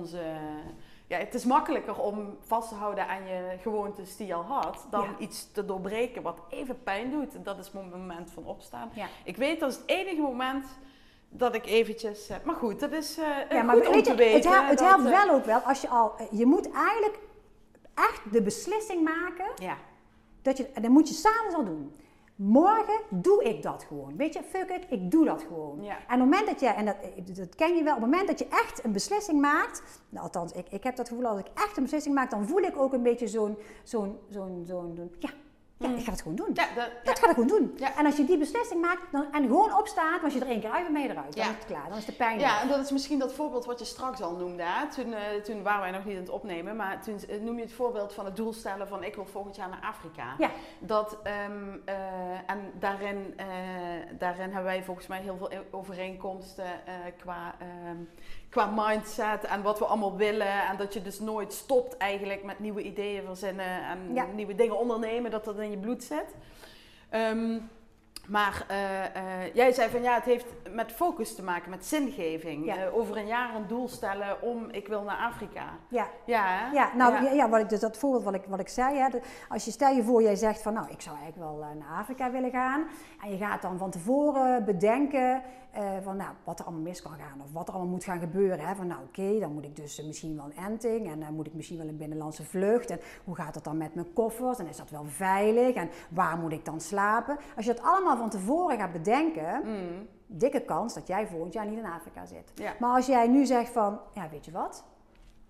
[0.01, 0.21] onze...
[1.07, 4.87] Ja, het is makkelijker om vast te houden aan je gewoontes die je al had,
[4.91, 5.17] dan Ja.
[5.19, 7.35] iets te doorbreken wat even pijn doet.
[7.35, 8.91] En dat is mijn moment van opstaan.
[8.95, 9.07] Ja.
[9.25, 10.67] Ik weet, dat is het enige moment
[11.29, 12.29] dat ik eventjes...
[12.29, 14.35] eh, maar goed, dat is eh Ja, maar goed om weet te je, weten.
[14.35, 17.19] het, helpt, het dat, helpt eh, wel ook wel als je al, je moet eigenlijk
[17.95, 19.77] echt de beslissing maken Ja,
[20.43, 21.95] Dat je, en dan moet je s'avonds al doen.
[22.43, 24.17] Morgen doe ik dat gewoon.
[24.17, 25.83] Weet je, fuck it, ik doe dat gewoon.
[25.83, 25.93] Ja.
[25.97, 26.97] En op het moment dat je, en dat,
[27.37, 30.53] dat ken je wel, op het moment dat je echt een beslissing maakt, nou, althans,
[30.53, 32.93] ik, ik heb dat gevoel als ik echt een beslissing maak, dan voel ik ook
[32.93, 35.31] een beetje zo'n, zo'n, zo'n, zo'n, zo'n- ja,
[35.83, 35.97] ja, Mm.
[35.97, 36.51] ik ga het gewoon doen.
[36.55, 36.67] ja,
[37.05, 37.75] dat, ga ik gewoon doen.
[37.77, 37.97] Ja.
[37.97, 40.61] En als je die beslissing maakt dan, en gewoon opstaat, maar als je er één
[40.61, 41.37] keer uit ben je eruit.
[41.37, 41.51] Dan Ja.
[41.51, 42.63] is het klaar, dan is de pijn Ja, weg.
[42.63, 44.63] en dat is misschien dat voorbeeld wat je straks al noemde.
[44.63, 44.89] Hè?
[44.89, 47.63] Toen, eh, toen waren wij nog niet aan het opnemen, maar toen eh, noem je
[47.63, 50.35] het voorbeeld van het doel stellen van ik wil volgend jaar naar Afrika.
[50.39, 50.51] Ja.
[50.79, 51.95] Dat, ehm, eh,
[52.51, 53.35] en daarin,
[54.19, 56.67] daarin hebben wij volgens mij heel veel overeenkomsten
[57.19, 57.97] qua, ehm,
[58.51, 60.63] qua mindset en wat we allemaal willen.
[60.71, 64.25] En dat je dus nooit stopt eigenlijk met nieuwe ideeën verzinnen en Ja.
[64.35, 66.35] nieuwe dingen ondernemen, dat dat in je bloed zit.
[67.11, 67.59] Ehm,
[68.27, 72.65] maar eh, eh, jij zei van ja, het heeft met focus te maken, met zingeving.
[72.67, 72.77] Ja.
[72.77, 75.65] Eh, over een jaar een doel stellen om ik wil naar Afrika.
[75.89, 76.07] Ja.
[76.25, 76.71] Ja, hè?
[76.73, 77.49] Ja, nou Ja.
[77.49, 79.95] wat ik, dus dat voorbeeld wat ik, wat ik zei, hè, de- als je stel
[79.95, 82.85] je voor, jij zegt van nou, ik zou eigenlijk wel naar Afrika willen gaan.
[83.23, 87.13] En je gaat dan van tevoren bedenken eh, van nou, wat er allemaal mis kan
[87.13, 88.67] gaan of wat er allemaal moet gaan gebeuren.
[88.67, 88.75] Hè.
[88.75, 91.47] Van nou, oké, dan moet ik dus eh, misschien wel een enting en dan moet
[91.47, 92.91] ik misschien wel een binnenlandse vlucht.
[92.91, 96.39] En hoe gaat het dan met mijn koffers en is dat wel veilig en waar
[96.39, 97.39] moet ik dan slapen?
[97.57, 101.67] Als je dat allemaal van tevoren gaat bedenken, Mm, dikke kans dat jij volgend jaar
[101.67, 102.53] niet in Afrika zit.
[102.55, 102.73] ja.
[102.79, 104.85] Maar als jij nu zegt van, ja, weet je wat?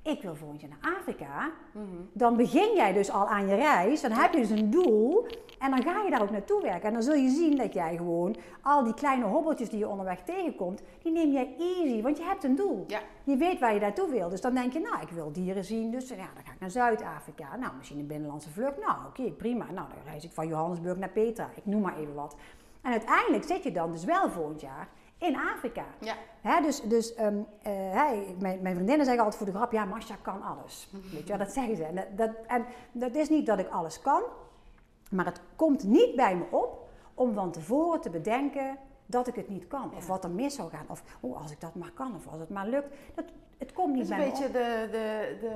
[0.02, 1.50] Ik wil volgend jaar naar Afrika.
[1.72, 1.84] Mhm.
[2.12, 4.00] Dan begin jij dus al aan je reis.
[4.00, 5.26] Dan heb je dus een doel.
[5.58, 6.88] En dan ga je daar ook naartoe werken.
[6.88, 10.22] En dan zul je zien dat jij gewoon al die kleine hobbeltjes die je onderweg
[10.22, 12.02] tegenkomt, die neem jij easy.
[12.02, 12.84] Want je hebt een doel.
[12.86, 13.00] Ja.
[13.24, 14.28] Je weet waar je naartoe wil.
[14.28, 15.90] Dus dan denk je, nou, ik wil dieren zien.
[15.90, 17.56] Dus ja, dan ga ik naar Zuid-Afrika.
[17.56, 18.78] Nou, misschien een binnenlandse vlucht.
[18.86, 19.64] Nou, oké, prima.
[19.64, 21.50] Nou, dan reis ik van Johannesburg naar Petra.
[21.54, 22.36] Ik noem maar even wat.
[22.82, 24.88] En uiteindelijk zit je dan dus wel volgend jaar
[25.20, 25.84] in Afrika.
[26.00, 26.14] Ja.
[26.40, 30.42] Hè, dus dus hè, mijn, mijn vriendinnen zeggen altijd voor de grap, ja, Masha kan
[30.42, 30.90] alles.
[31.12, 31.84] Weet je, dat zeggen ze.
[31.84, 34.22] En dat, dat, en dat is niet dat ik alles kan,
[35.10, 39.48] maar het komt niet bij me op om van tevoren te bedenken dat ik het
[39.48, 39.92] niet kan.
[39.96, 40.86] Of wat er mis zou gaan.
[40.88, 42.94] Of oh, als ik dat maar kan, of als het maar lukt.
[43.14, 43.24] Dat,
[43.60, 44.52] het komt Dat niet is bij een me beetje op.
[44.52, 45.50] de, de, de,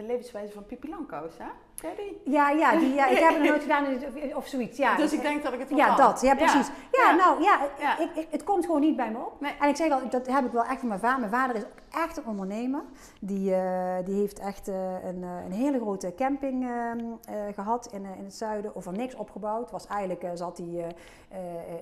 [0.00, 1.46] de levenswijze van Pipi Langkous, hè?
[1.80, 1.90] Ken?
[2.24, 4.76] Ja, ja, die, ja, ik heb het nog nooit gedaan of- of zoiets.
[4.78, 5.96] Ja, dus ik denk dat ik het wel Ja, kan.
[5.96, 6.20] dat.
[6.20, 6.66] Ja, precies.
[6.92, 7.14] Ja, Ja.
[7.14, 7.98] nou ja, Ja.
[7.98, 9.40] Ik, ik- het komt gewoon niet bij me op.
[9.40, 9.52] Nee.
[9.60, 11.18] En ik zeg al, dat heb ik wel echt van mijn vader.
[11.18, 12.82] Mijn vader is ook echt een ondernemer.
[13.20, 17.88] Die, eh, die heeft echt eh, een, eh, een hele grote camping ehm, eh, gehad
[17.92, 18.76] in, in het zuiden.
[18.76, 19.70] Over niks opgebouwd.
[19.70, 20.94] Was eigenlijk zat hij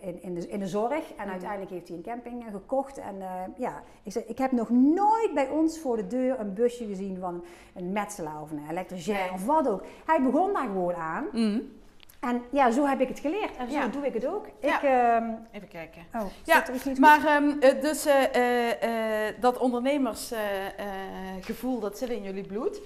[0.00, 0.92] in, in, de, in de zorg.
[1.12, 1.30] En Mhm.
[1.30, 2.98] uiteindelijk heeft hij een camping gekocht.
[2.98, 3.16] En
[3.56, 7.18] ja, ik, zeg, ik heb nog nooit bij ons voor de deur een busje gezien
[7.20, 7.44] van
[7.75, 9.83] een metselaar of een elektricien of wat ook.
[10.07, 11.25] Hij begon daar gewoon aan.
[11.33, 11.62] Mm.
[12.20, 13.57] En ja, zo heb ik het geleerd.
[13.57, 13.87] En zo Ja.
[13.87, 14.46] doe ik het ook.
[14.61, 14.77] Ja.
[14.77, 16.03] Ik, ehm, Even kijken.
[16.14, 22.46] oh, Ja, niet Maar ehm, eh, dus eh, eh, dat ondernemersgevoel, dat zit in jullie
[22.46, 22.81] bloed.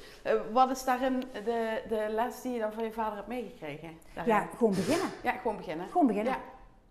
[0.52, 3.88] Wat is daarin de, de les die je dan van je vader hebt meegekregen?
[4.14, 4.34] daarin?
[4.34, 5.06] Ja, gewoon beginnen.
[5.22, 5.86] ja, gewoon beginnen.
[5.90, 6.32] Gewoon beginnen.
[6.32, 6.38] Ja.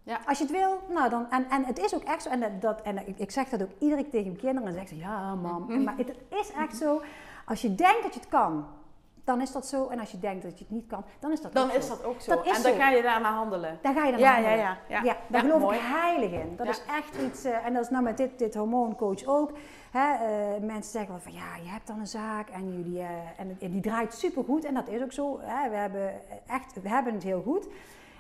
[0.06, 0.20] Ja.
[0.26, 1.30] Als je het wil, nou dan.
[1.30, 2.30] En, en het is ook echt zo.
[2.30, 4.68] En, dat- en ik, zeg dat ook iedere keer tegen mijn kinderen.
[4.70, 5.62] En dan zeggen ze: Ja, mam.
[5.68, 5.84] Mhm.
[5.84, 7.02] Maar het, het is echt zo.
[7.46, 8.66] Als je denkt dat je het kan,
[9.24, 9.88] dan is dat zo.
[9.88, 11.86] En als je denkt dat je het niet kan, dan is dat Dan ook is
[11.88, 11.96] zo.
[11.96, 12.36] dat ook zo.
[12.36, 12.78] Dat is en dan zo.
[12.78, 13.80] ga je daarna handelen.
[13.82, 14.78] Daar ga je dan Ja, aan ja, handelen.
[14.88, 14.96] ja.
[14.98, 15.78] Ja, Ja, daar Ja, geloof mooi.
[15.78, 16.54] ik heilig in.
[16.56, 16.72] Dat Ja.
[16.72, 19.52] is echt iets, eh, en dat is nou met dit, dit hormooncoach ook.
[19.92, 23.08] Hè, eh, mensen zeggen wel van ja, je hebt dan een zaak en, jullie, eh,
[23.38, 24.64] en, en die draait supergoed.
[24.66, 25.40] En dat is ook zo.
[25.42, 25.70] Hè.
[25.70, 26.14] We, hebben
[26.48, 27.68] echt, we hebben het heel goed.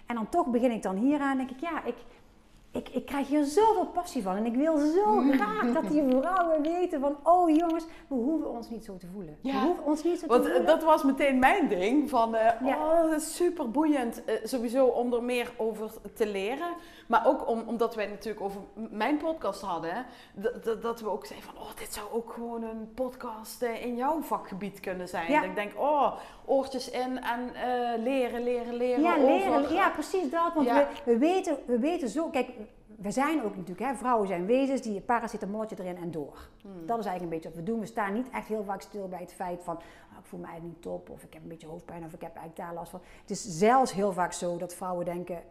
[0.05, 1.95] En dan toch begin ik dan hieraan denk ik ja, ik,
[2.71, 4.35] ik, ik krijg hier zoveel passie van.
[4.35, 5.31] En ik wil zo Mm.
[5.33, 9.37] graag dat die vrouwen weten van, oh jongens, we hoeven ons niet zo te voelen.
[9.41, 9.59] Ja.
[9.61, 10.67] We hoeven ons niet zo te Want eh, voelen.
[10.67, 12.09] dat was meteen mijn ding.
[12.09, 12.75] Van, eh, Ja.
[12.77, 14.23] oh, dat is super boeiend.
[14.25, 16.73] eh, sowieso om er meer over te leren.
[17.07, 19.93] Maar ook om, omdat wij natuurlijk over mijn podcast hadden.
[19.93, 20.01] hè,
[20.41, 23.85] d- d- dat we ook zeiden van, oh, dit zou ook gewoon een podcast eh,
[23.85, 25.31] in jouw vakgebied kunnen zijn.
[25.31, 25.39] Ja.
[25.39, 26.13] Dat ik denk, oh,
[26.45, 29.01] oortjes in en eh, leren, leren, leren.
[29.03, 29.59] Ja, leren.
[29.59, 30.53] over- Ja, precies dat.
[30.53, 30.87] Want Ja.
[31.05, 32.29] we, we, weten, we weten zo...
[32.29, 32.49] Kijk,
[32.97, 33.89] we zijn ook natuurlijk...
[33.91, 36.49] Hè, vrouwen zijn wezens die een paracetamolletje erin en door.
[36.61, 36.85] Hmm.
[36.85, 37.79] Dat is eigenlijk een beetje wat we doen.
[37.79, 39.75] We staan niet echt heel vaak stil bij het feit van...
[39.75, 41.09] "Ah, ik voel me eigenlijk niet top.
[41.09, 42.03] Of ik heb een beetje hoofdpijn.
[42.05, 43.01] Of ik heb eigenlijk daar last van.
[43.21, 45.43] Het is zelfs heel vaak zo dat vrouwen denken...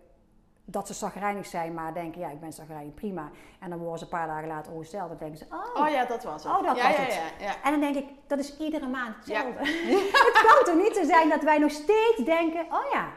[0.64, 3.31] Dat ze zagrijnig zijn, maar denken, ja, ik ben zagrijnig, prima.
[3.61, 5.09] En dan worden ze een paar dagen later ongesteld.
[5.09, 6.53] Dan denken ze, oh, Oh ja, dat was het.
[6.53, 7.14] Oh, dat ja, was ja, het.
[7.14, 7.55] Ja, ja.
[7.62, 9.59] En dan denk ik, dat is iedere maand hetzelfde.
[10.29, 13.09] het kan toch niet zo zijn dat wij nog steeds denken, oh ja,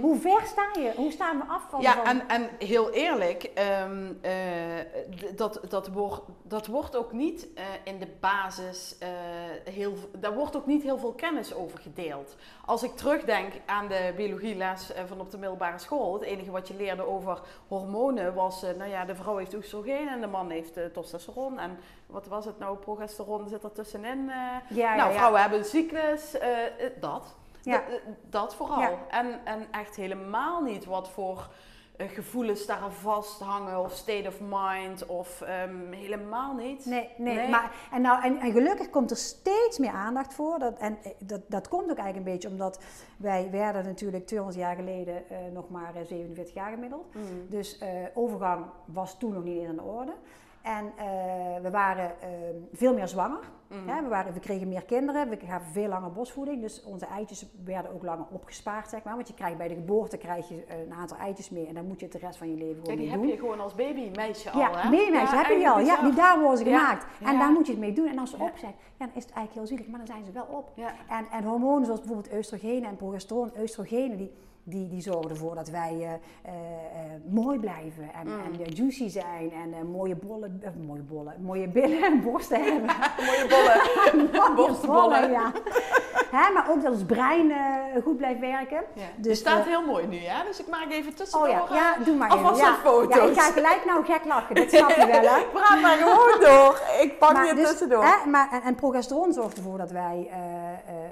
[0.00, 0.92] hoe ver sta je?
[0.96, 1.78] Hoe staan we af van...
[1.78, 1.84] Mm.
[1.84, 4.32] Ja, van- en, en heel eerlijk, ehm, eh,
[5.36, 9.08] dat, dat, wordt, dat wordt ook niet eh, in de basis, eh,
[9.72, 12.36] heel, daar wordt ook niet heel veel kennis over gedeeld.
[12.64, 16.74] Als ik terugdenk aan de biologieles van op de middelbare school, het enige wat je
[16.74, 21.58] leerde over hormonen was, nou ja, de vrouw heeft oestrogeen en de man heeft testosteron.
[21.58, 24.24] En wat was het nou, progesteron zit er tussenin.
[24.26, 25.12] ja, nou, ja, ja.
[25.12, 26.36] vrouwen hebben een cyclus,
[27.00, 27.36] dat.
[27.70, 27.78] Ja.
[27.78, 28.80] Dat, eh, dat vooral.
[28.80, 28.98] Ja.
[29.08, 31.48] En, en echt helemaal niet wat voor
[31.98, 36.84] eh, gevoelens daar vasthangen of state of mind of ehm, helemaal niet.
[36.84, 37.48] Nee, nee, Nee.
[37.48, 40.58] Maar, en, nou, en, en gelukkig komt er steeds meer aandacht voor.
[40.58, 42.80] Dat, en eh, dat, dat komt ook eigenlijk een beetje omdat
[43.16, 47.14] wij werden natuurlijk 200 jaar geleden nog maar eh, 47 jaar gemiddeld.
[47.14, 47.22] Mm.
[47.48, 47.80] Dus
[48.14, 50.12] overgang was toen nog niet aan de orde.
[50.76, 51.06] En eh,
[51.62, 52.28] we waren eh,
[52.72, 53.38] veel meer zwanger.
[53.68, 53.88] Mm.
[53.88, 56.60] Hè, we, waren, we kregen meer kinderen, we gaven veel langer borstvoeding.
[56.60, 59.14] Dus onze eitjes werden ook langer opgespaard, zeg maar.
[59.14, 61.66] Want je krijgt bij de geboorte krijg je eh, een aantal eitjes mee.
[61.66, 63.20] En dan moet je het de rest van je leven Ja, gewoon die mee heb
[63.20, 63.30] doen.
[63.30, 64.90] je gewoon als babymeisje al, Ja, hè?
[64.90, 65.80] babymeisjes heb je al.
[65.80, 67.06] Ja, die daar worden ze gemaakt.
[67.24, 68.08] En daar moet je het mee doen.
[68.08, 68.44] En als ze Ja.
[68.44, 69.86] op zijn, ja, dan is het eigenlijk heel zielig.
[69.86, 70.70] Maar dan zijn ze wel op.
[71.08, 73.52] En, en hormonen zoals bijvoorbeeld oestrogenen en progesteron.
[73.60, 74.32] Oestrogenen die,
[74.68, 76.12] die, die zorgen ervoor dat wij eh, eh,
[76.52, 78.10] eh, mooi blijven.
[78.20, 78.62] En, Mm.
[78.64, 79.52] en juicy zijn.
[79.52, 82.90] En mooie bollen, mooie bollen, mooie billen en borsten hebben.
[83.26, 84.30] Mooie bollen.
[84.32, 85.20] Mooie Borstenbollen.
[85.20, 85.52] bollen, ja.
[86.30, 87.52] Hè, maar ook dat ons brein
[88.04, 88.82] goed blijft werken.
[88.94, 89.02] Ja.
[89.16, 90.44] Dus, Dus staat heel mooi nu, hè?
[90.46, 91.48] Dus ik maak even tussendoor.
[91.48, 92.42] Oh ja, ja, doe maar even.
[92.44, 93.16] alvast Ja, wat foto's.
[93.16, 94.54] ja, ik ga gelijk nou gek lachen.
[94.54, 95.42] Dat snap je wel, hè?
[95.52, 96.80] Praat maar gewoon door.
[97.00, 98.04] Ik pak je dus, tussendoor.
[98.04, 100.30] hè, maar, en, en progesteron zorgt ervoor dat wij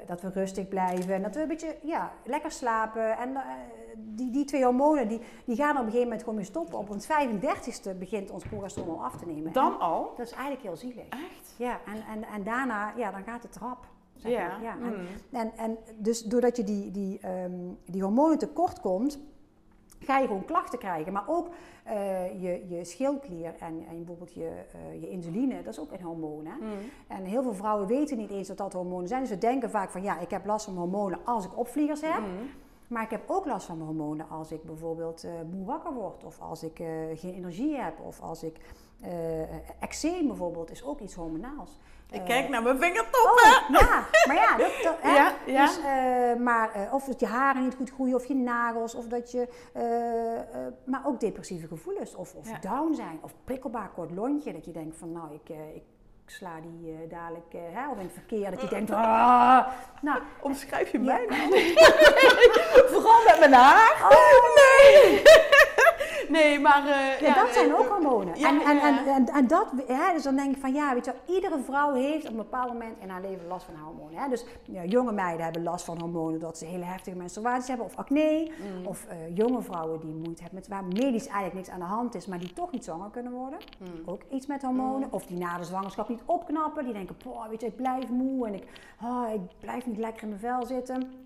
[0.07, 1.15] dat we rustig blijven.
[1.15, 3.19] En dat we een beetje ja, lekker slapen.
[3.19, 3.33] En
[3.99, 6.79] die, die twee hormonen die, die gaan op een gegeven moment gewoon weer stoppen.
[6.79, 9.53] Op ons 35ste begint ons progesteron al af te nemen.
[9.53, 10.13] Dan En al?
[10.17, 11.09] dat is eigenlijk heel zielig.
[11.09, 11.55] Echt?
[11.59, 13.87] Ja, en, en, en daarna, ja, dan gaat het rap.
[14.17, 14.47] zeg Ja.
[14.49, 14.63] maar.
[14.63, 15.07] ja en, Mm.
[15.39, 17.53] en, en dus doordat je die, die, ehm,
[17.85, 19.19] die hormonen tekort komt,
[20.01, 21.13] ga je gewoon klachten krijgen.
[21.13, 21.49] Maar ook
[21.85, 26.03] eh, je, je schildklier en, en bijvoorbeeld je, eh, je insuline, dat is ook een
[26.03, 26.47] hormoon.
[26.47, 26.57] Hè?
[26.61, 26.73] Mm.
[27.07, 29.21] En heel veel vrouwen weten niet eens dat dat hormonen zijn.
[29.21, 32.19] Dus ze denken vaak van ja, ik heb last van hormonen als ik opvliegers heb.
[32.21, 32.49] Mm.
[32.89, 36.25] Maar ik heb ook last van mijn hormonen als ik bijvoorbeeld eh moe wakker word.
[36.25, 38.01] Of als ik eh, geen energie heb.
[38.01, 38.57] Of als ik...
[39.03, 41.79] eh eczeem bijvoorbeeld is ook iets hormonaals.
[42.11, 43.21] Ik kijk naar mijn vingertoppen.
[43.31, 45.15] Oh, ja, maar ja, dat, dat, hè?
[45.17, 45.67] Ja, ja.
[45.67, 45.79] Dus,
[46.43, 49.49] maar of dat je haren niet goed groeien, of je nagels, of dat je,
[50.85, 52.59] maar ook depressieve gevoelens, of, of Ja.
[52.59, 55.57] down zijn, of prikkelbaar kort lontje, dat je denkt van nou, ik, eh,
[56.27, 59.67] ik sla die eh, dadelijk, eh, hè, of in het verkeer, dat je denkt, ah,
[60.01, 61.05] nou, Omschrijf je Ja.
[61.05, 61.51] mij nou?
[62.93, 63.95] Vooral met mijn haar.
[64.55, 65.23] Nee.
[66.29, 66.87] Nee, maar...
[66.87, 68.39] eh, ja, dat eh, zijn ook hormonen.
[68.39, 68.83] ja, en, en, ja.
[68.99, 71.59] En, en, en dat, hè, dus dan denk ik van ja, weet je wel, iedere
[71.59, 74.19] vrouw heeft op een bepaald moment in haar leven last van hormonen.
[74.23, 74.29] Hè.
[74.29, 77.97] Dus ja, jonge meiden hebben last van hormonen doordat ze hele heftige menstruaties hebben, of
[77.97, 78.51] acne.
[78.79, 78.87] Mm.
[78.87, 82.15] Of eh, jonge vrouwen die moeite hebben met waar medisch eigenlijk niks aan de hand
[82.15, 83.59] is, maar die toch niet zwanger kunnen worden.
[83.79, 84.03] Mm.
[84.05, 85.13] Ook iets met hormonen.
[85.13, 86.85] Of die na de zwangerschap niet opknappen.
[86.85, 88.65] Die denken, "Poh, weet je, ik blijf moe en ik,
[89.05, 91.26] oh, ik blijf niet lekker in mijn vel zitten.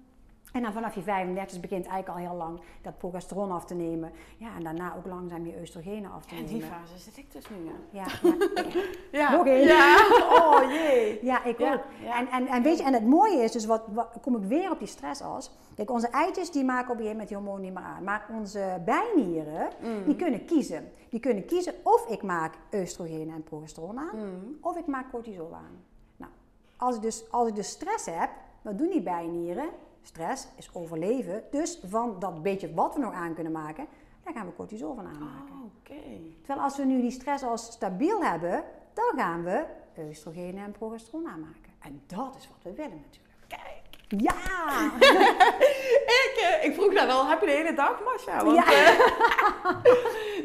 [0.53, 4.13] En dan vanaf je 35 begint eigenlijk al heel lang dat progesteron af te nemen.
[4.37, 6.59] Ja, en daarna ook langzaam je oestrogenen af te In nemen.
[6.61, 7.73] die fase zit ik dus nu, ja.
[7.91, 8.77] Ja, maar-
[9.13, 9.31] Ja.
[9.37, 9.67] Nog één.
[9.67, 9.97] Ja.
[10.41, 11.19] Oh jee.
[11.25, 11.81] ja, ik Ja, ook.
[12.05, 12.19] ja.
[12.19, 14.71] En, en, en weet je, en het mooie is dus, wat, wat kom ik weer
[14.71, 15.51] op die stressas.
[15.77, 18.05] Kijk, onze eitjes die maken op een gegeven moment die hormoon niet meer aan.
[18.05, 20.05] Maar onze bijnieren, Mm.
[20.05, 20.91] die kunnen kiezen.
[21.09, 24.57] Die kunnen kiezen of ik maak oestrogenen en progesteron aan, Mm.
[24.61, 25.85] of ik maak cortisol aan.
[26.17, 26.33] Nou,
[26.77, 28.31] als ik dus, als ik dus stress heb,
[28.63, 29.69] wat doen die bijnieren?
[30.03, 31.43] Stress is overleven.
[31.51, 33.87] Dus van dat beetje wat we nog aan kunnen maken,
[34.25, 35.55] daar gaan we cortisol van aanmaken.
[35.55, 36.03] Oh, Oké.
[36.43, 39.65] Terwijl als we nu die stress als stabiel hebben, dan gaan we
[39.99, 41.73] oestrogenen en progesteron aanmaken.
[41.83, 43.35] En dat is wat we willen natuurlijk.
[43.49, 44.23] Kijk.
[44.23, 44.35] Ja!
[46.21, 48.45] Ik, ik vroeg net al, heb je de hele dag, Masha?
[48.45, 48.97] Want, Ja.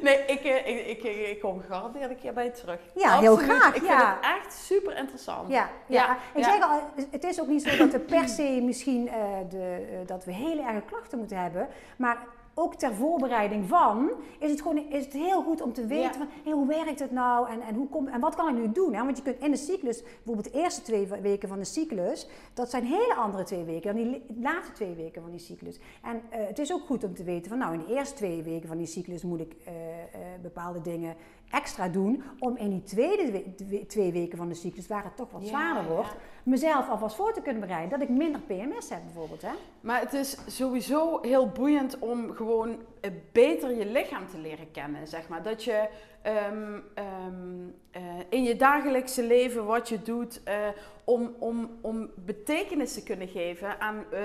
[0.01, 2.79] Nee, ik, eh, ik, ik, ik, ik kom gegarandeerd een keer bij je terug.
[2.95, 3.97] Ja, heel graag, Ik ja.
[3.97, 5.49] vind het echt super interessant.
[5.49, 6.05] Ja, ja.
[6.05, 6.79] Ja, ik zeg al,
[7.12, 9.15] het is ook niet zo dat we per se misschien eh,
[9.49, 12.17] de, eh, dat we hele erge klachten moeten hebben, maar
[12.58, 16.13] ook ter voorbereiding van is het gewoon is het heel goed om te weten Ja.
[16.18, 18.72] van hey, hoe werkt het nou en, en, hoe komt, en wat kan ik nu
[18.72, 18.94] doen?
[18.94, 19.04] Hè?
[19.04, 22.70] Want je kunt in de cyclus, bijvoorbeeld de eerste twee weken van de cyclus, dat
[22.70, 25.80] zijn hele andere twee weken dan die laatste twee weken van die cyclus.
[26.04, 28.41] En eh, het is ook goed om te weten van nou in de eerste twee
[28.44, 31.15] weken van die cyclus moet ik eh, eh, bepaalde dingen
[31.52, 35.15] extra doen om in die tweede we- we- twee weken van de cyclus, waar het
[35.15, 36.04] toch wat Ja, zwaarder ja.
[36.45, 39.41] Mezelf alvast voor te kunnen bereiden dat ik minder PMS heb bijvoorbeeld.
[39.41, 39.51] Hè?
[39.81, 45.08] Maar het is sowieso heel boeiend om gewoon eh, beter je lichaam te leren kennen,
[45.08, 45.43] zeg maar.
[45.43, 45.88] Dat je
[46.21, 50.55] ehm, ehm, eh, in je dagelijkse leven wat je doet eh,
[51.03, 54.19] om, om, om betekenis te kunnen geven aan, eh,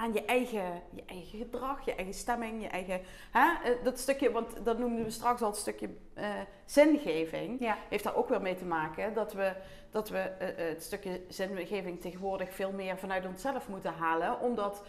[0.00, 3.00] aan je, eigen, je eigen gedrag, je eigen stemming, je eigen...
[3.30, 3.70] Hè?
[3.70, 6.28] eh, dat stukje, want dat noemden we straks al het stukje eh,
[6.64, 7.76] zingeving Ja.
[7.88, 9.52] heeft daar ook weer mee te maken dat we,
[9.90, 14.40] dat we eh, het stukje zingeving tegenwoordig veel meer vanuit onszelf moeten halen.
[14.40, 14.82] Omdat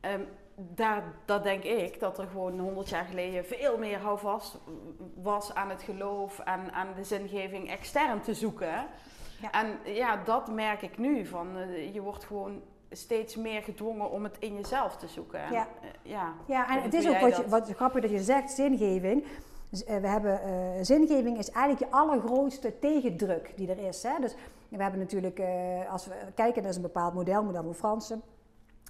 [0.00, 0.22] ehm,
[0.56, 4.58] daar, dat denk ik, dat er gewoon 100 jaar geleden veel meer houvast
[5.14, 8.86] was aan het geloof, aan, aan de zingeving extern te zoeken.
[9.40, 9.50] Ja.
[9.50, 11.26] En ja, dat merk ik nu.
[11.26, 11.48] Van,
[11.92, 15.40] je wordt gewoon steeds meer gedwongen om het in jezelf te zoeken.
[15.42, 15.66] En, Ja.
[15.82, 16.32] eh, ja.
[16.46, 19.24] Ja, en het is ook wat, je, wat grappig dat je zegt, zingeving.
[19.86, 20.50] Eh, We hebben, eh,
[20.80, 24.02] zingeving is eigenlijk je allergrootste tegendruk die er is.
[24.02, 24.12] Hè?
[24.20, 24.34] Dus
[24.68, 25.40] we hebben natuurlijk,
[25.90, 28.22] als we kijken, is een bepaald model, model van Fransen.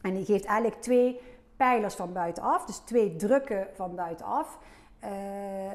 [0.03, 1.21] En die geeft eigenlijk twee
[1.57, 4.59] pijlers van buitenaf, dus twee drukken van buitenaf.
[5.01, 5.11] Eh,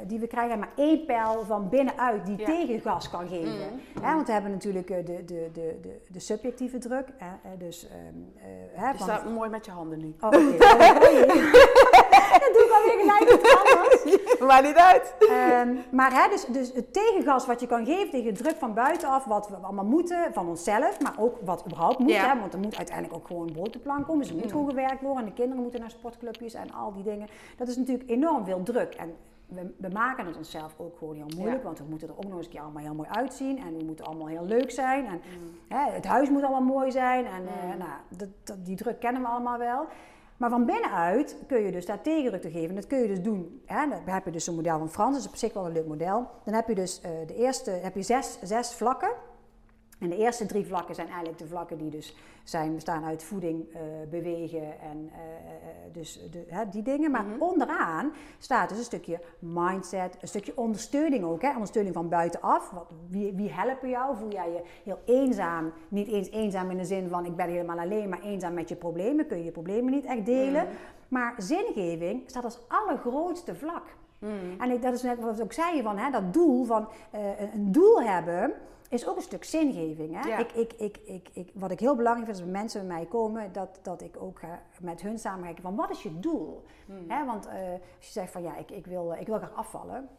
[0.08, 2.46] die we krijgen, maar één pijl van binnenuit die Ja.
[2.46, 3.52] tegengas kan geven.
[3.54, 4.04] Mhm.
[4.06, 7.08] Hè, want we hebben natuurlijk eh, de, de, de, de, de subjectieve druk.
[7.18, 7.98] Hè, eh, dus, ehm,
[8.38, 10.16] eh, hè, Je van- staat mooi met je handen nu.
[10.20, 10.32] Oh.
[12.46, 14.40] Dat doe ik alweer gelijk iets anders.
[14.40, 15.14] Maar niet uit.
[15.20, 19.24] Ehm, maar hè, dus, dus het tegengas wat je kan geven tegen druk van buitenaf,
[19.26, 22.34] wat we allemaal moeten van onszelf, maar ook wat überhaupt moet, Ja.
[22.34, 24.52] hè, want er moet uiteindelijk ook gewoon brood op de plank komen, dus er moet
[24.52, 27.28] gewoon gewerkt worden en de kinderen moeten naar sportclubjes en al die dingen.
[27.58, 28.94] Dat is natuurlijk enorm veel druk.
[28.94, 29.16] En
[29.48, 31.64] we, we maken het onszelf ook gewoon heel moeilijk, Ja.
[31.64, 33.84] want we moeten er ook nog eens een keer allemaal heel mooi uitzien en we
[33.84, 35.22] moeten allemaal heel leuk zijn en
[35.68, 37.78] hè, het huis moet allemaal mooi zijn en eh, Mm.
[37.78, 39.86] nou, dat, dat, die druk kennen we allemaal wel.
[40.38, 42.76] Maar van binnenuit kun je dus daar tegendruk te geven.
[42.76, 43.64] Dat kun je dus doen.
[43.68, 45.88] Dan heb je dus een model van Frans, dat is op zich wel een leuk
[45.88, 46.30] model.
[46.44, 49.12] Dan heb je dus eh, de eerste, heb je zes, zes vlakken.
[50.00, 53.74] En de eerste drie vlakken zijn eigenlijk de vlakken die dus zijn, bestaan uit voeding,
[53.74, 57.12] eh, bewegen en eh, eh, dus de, hè, die dingen.
[57.12, 57.42] Maar Mhm.
[57.42, 61.42] onderaan staat dus een stukje mindset, een stukje ondersteuning ook.
[61.42, 61.54] Hè?
[61.54, 62.70] Ondersteuning van buitenaf.
[62.70, 64.18] Wat, wie, wie helpen jou?
[64.18, 65.72] Voel jij je heel eenzaam?
[65.88, 68.76] Niet eens eenzaam in de zin van ik ben helemaal alleen, maar eenzaam met je
[68.76, 69.28] problemen.
[69.28, 70.64] Kun je je problemen niet echt delen.
[70.64, 70.74] Mhm.
[71.08, 73.84] Maar zingeving staat als allergrootste vlak.
[74.20, 74.32] Mhm.
[74.62, 76.88] En ik, dat is net wat ik ook zei, van, hè, dat doel van
[77.52, 78.54] een doel hebben
[78.90, 80.22] is ook een stuk zingeving.
[80.22, 80.28] Hè?
[80.28, 80.38] Ja.
[80.38, 83.52] Ik, ik, ik, ik, ik, wat ik heel belangrijk vind als mensen bij mij komen,
[83.52, 86.64] dat, dat ik ook ga met hun samenwerken van wat is je doel?
[86.86, 87.10] Mhm.
[87.12, 90.10] Hè, want eh, als je zegt van ja, ik, ik, wil, ik wil graag afvallen.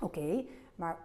[0.00, 0.98] Oké, maar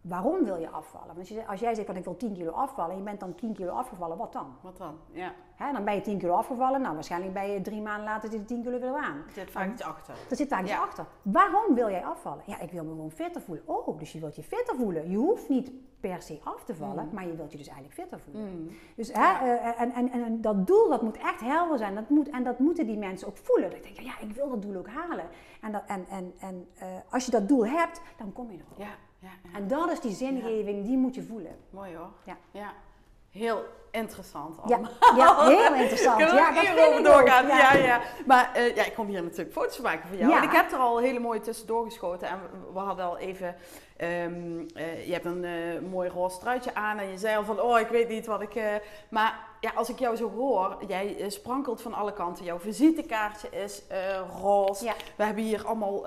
[0.00, 1.14] waarom wil je afvallen?
[1.14, 3.52] Want als, jij zegt van ik wil 10 kilo afvallen en je bent dan 10
[3.54, 4.46] kilo afgevallen, wat dan?
[4.60, 4.94] Wat dan?
[5.12, 8.30] Ja, Hè, dan ben je 10 kilo afgevallen, nou waarschijnlijk ben je drie maanden later
[8.30, 9.16] die 10 kilo weer aan.
[9.26, 10.14] er zit vaak iets achter.
[10.30, 10.80] Er zit vaak iets Ja.
[10.82, 11.06] achter.
[11.22, 12.42] Waarom wil jij afvallen?
[12.46, 13.64] Ja, ik wil me gewoon fitter voelen.
[13.68, 15.10] Oh, dus je wilt je fitter voelen.
[15.10, 18.20] Je hoeft niet per se af te vallen, maar je wilt je dus eigenlijk fitter
[18.20, 18.52] voelen.
[18.62, 18.68] Mm.
[18.96, 19.58] Dus hè, Ja.
[19.58, 21.94] eh, en, en, en dat doel, dat moet echt helder zijn.
[21.94, 23.70] Dat moet, en dat moeten die mensen ook voelen.
[23.70, 25.24] Dat ik denk, ja, ik wil dat doel ook halen.
[25.60, 28.78] En, dat, en, en, en eh, als je dat doel hebt, dan kom je erop.
[28.78, 29.28] Ja, ja.
[29.54, 31.56] En dat is die zingeving, die moet je voelen.
[31.70, 32.10] mooi hoor.
[32.24, 32.36] Ja.
[32.50, 32.72] ja.
[33.30, 34.90] Heel interessant allemaal.
[35.16, 36.16] ja heel interessant.
[36.16, 37.46] Kunnen Ja, dat vind ik doorgaan?
[37.46, 37.72] Ja.
[37.72, 38.00] Ja, ja.
[38.26, 40.32] Maar eh, ja, ik kom hier natuurlijk foto's maken van jou.
[40.32, 42.28] En ik heb er al hele mooie tussendoor geschoten.
[42.28, 43.56] En we, we hadden al even...
[44.00, 46.98] ehm, eh, je hebt een eh, mooi roze truitje aan.
[46.98, 48.54] En je zei al van, oh, ik weet niet wat ik...
[48.54, 48.74] eh,
[49.08, 52.44] maar ja, als ik jou zo hoor, jij sprankelt van alle kanten.
[52.44, 53.82] Jouw visitekaartje is
[54.42, 54.84] roze.
[54.84, 54.94] Ja.
[55.16, 56.06] We hebben hier allemaal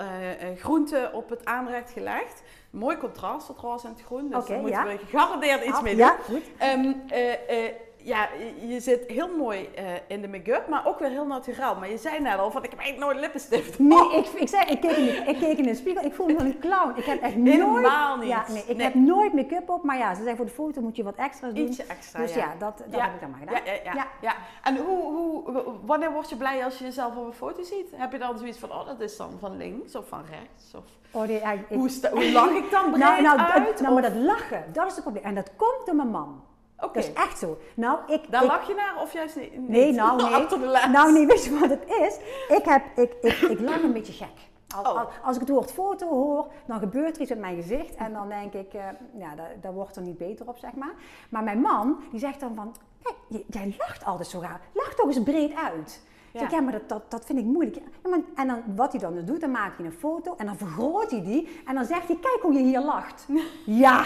[0.55, 2.43] groenten op het aanrecht gelegd.
[2.73, 4.29] Mooi contrast, het roze en het groen.
[4.29, 4.87] Dus Oké, daar moeten ja.
[4.87, 6.05] we gegarandeerd iets mee doen.
[6.05, 6.43] Ja, goed.
[6.57, 7.73] Ehm, eh, eh,
[8.03, 8.27] ja,
[8.67, 11.79] je- zit heel mooi eh, in de make-up, maar ook weer heel natuurlijk.
[11.79, 13.79] Maar je zei net al van, ik heb eigenlijk nooit lippenstift.
[13.79, 16.33] Nee, ik, ik zei, ik keek, in de, ik keek in de spiegel, ik voelde
[16.33, 16.93] me wel een clown.
[16.97, 17.55] Ik heb echt nooit...
[17.55, 18.27] Helemaal niet.
[18.27, 18.85] Ja, nee, ik Nee.
[18.85, 21.53] heb nooit make-up op, maar ja, ze zeggen voor de foto moet je wat extra's
[21.53, 21.67] doen.
[21.67, 22.39] Ietsje extra, dus ja.
[22.39, 23.01] ja, dat, dat Ja.
[23.03, 23.93] heb ik dan maar gedaan.
[23.93, 24.33] ja, ja.
[24.63, 27.87] En hoe, hoe, wanneer word je blij als je jezelf op een foto ziet?
[27.95, 30.73] Heb je dan zoiets van, oh, dat is dan van links of van rechts?
[30.75, 33.65] Of, Oh, nee, ik- hoe, hoe lach ik dan breed nou, nou, uit?
[33.65, 35.23] dat- nou, maar dat lachen, dat is het probleem.
[35.23, 36.41] En dat komt door mijn man.
[36.83, 36.93] Oké.
[36.93, 37.57] Dat is echt zo.
[37.75, 38.31] Nou, ik...
[38.31, 39.67] Daar ik- lach je naar of juist niet?
[39.69, 39.95] Nee, niet?
[39.95, 40.33] nou nee.
[40.33, 40.87] Achter de lens.
[40.87, 42.17] Nou nee, weet je wat het is?
[42.57, 44.51] Ik, heb, ik, ik, ik lach een beetje gek.
[44.75, 45.01] Als, Oh.
[45.23, 47.95] als, ik het woord foto hoor, dan gebeurt er iets met mijn gezicht.
[47.95, 48.81] En dan denk ik, eh,
[49.17, 50.93] ja, daar, daar wordt er niet beter op, zeg maar.
[51.29, 54.61] Maar mijn man, die zegt dan van, "Kijk, j- jij lacht altijd zo raar.
[54.73, 56.01] Lach toch eens breed uit.
[56.05, 56.11] Ja.
[56.31, 56.39] Ja.
[56.39, 57.75] Zeg, ja, maar dat, dat, dat vind ik moeilijk.
[58.03, 60.57] Ja, maar, en dan, wat hij dan doet, dan maakt hij een foto en dan
[60.57, 61.61] vergroot hij die.
[61.65, 63.25] En dan zegt hij, kijk hoe je hier lacht.
[63.65, 64.03] Ja,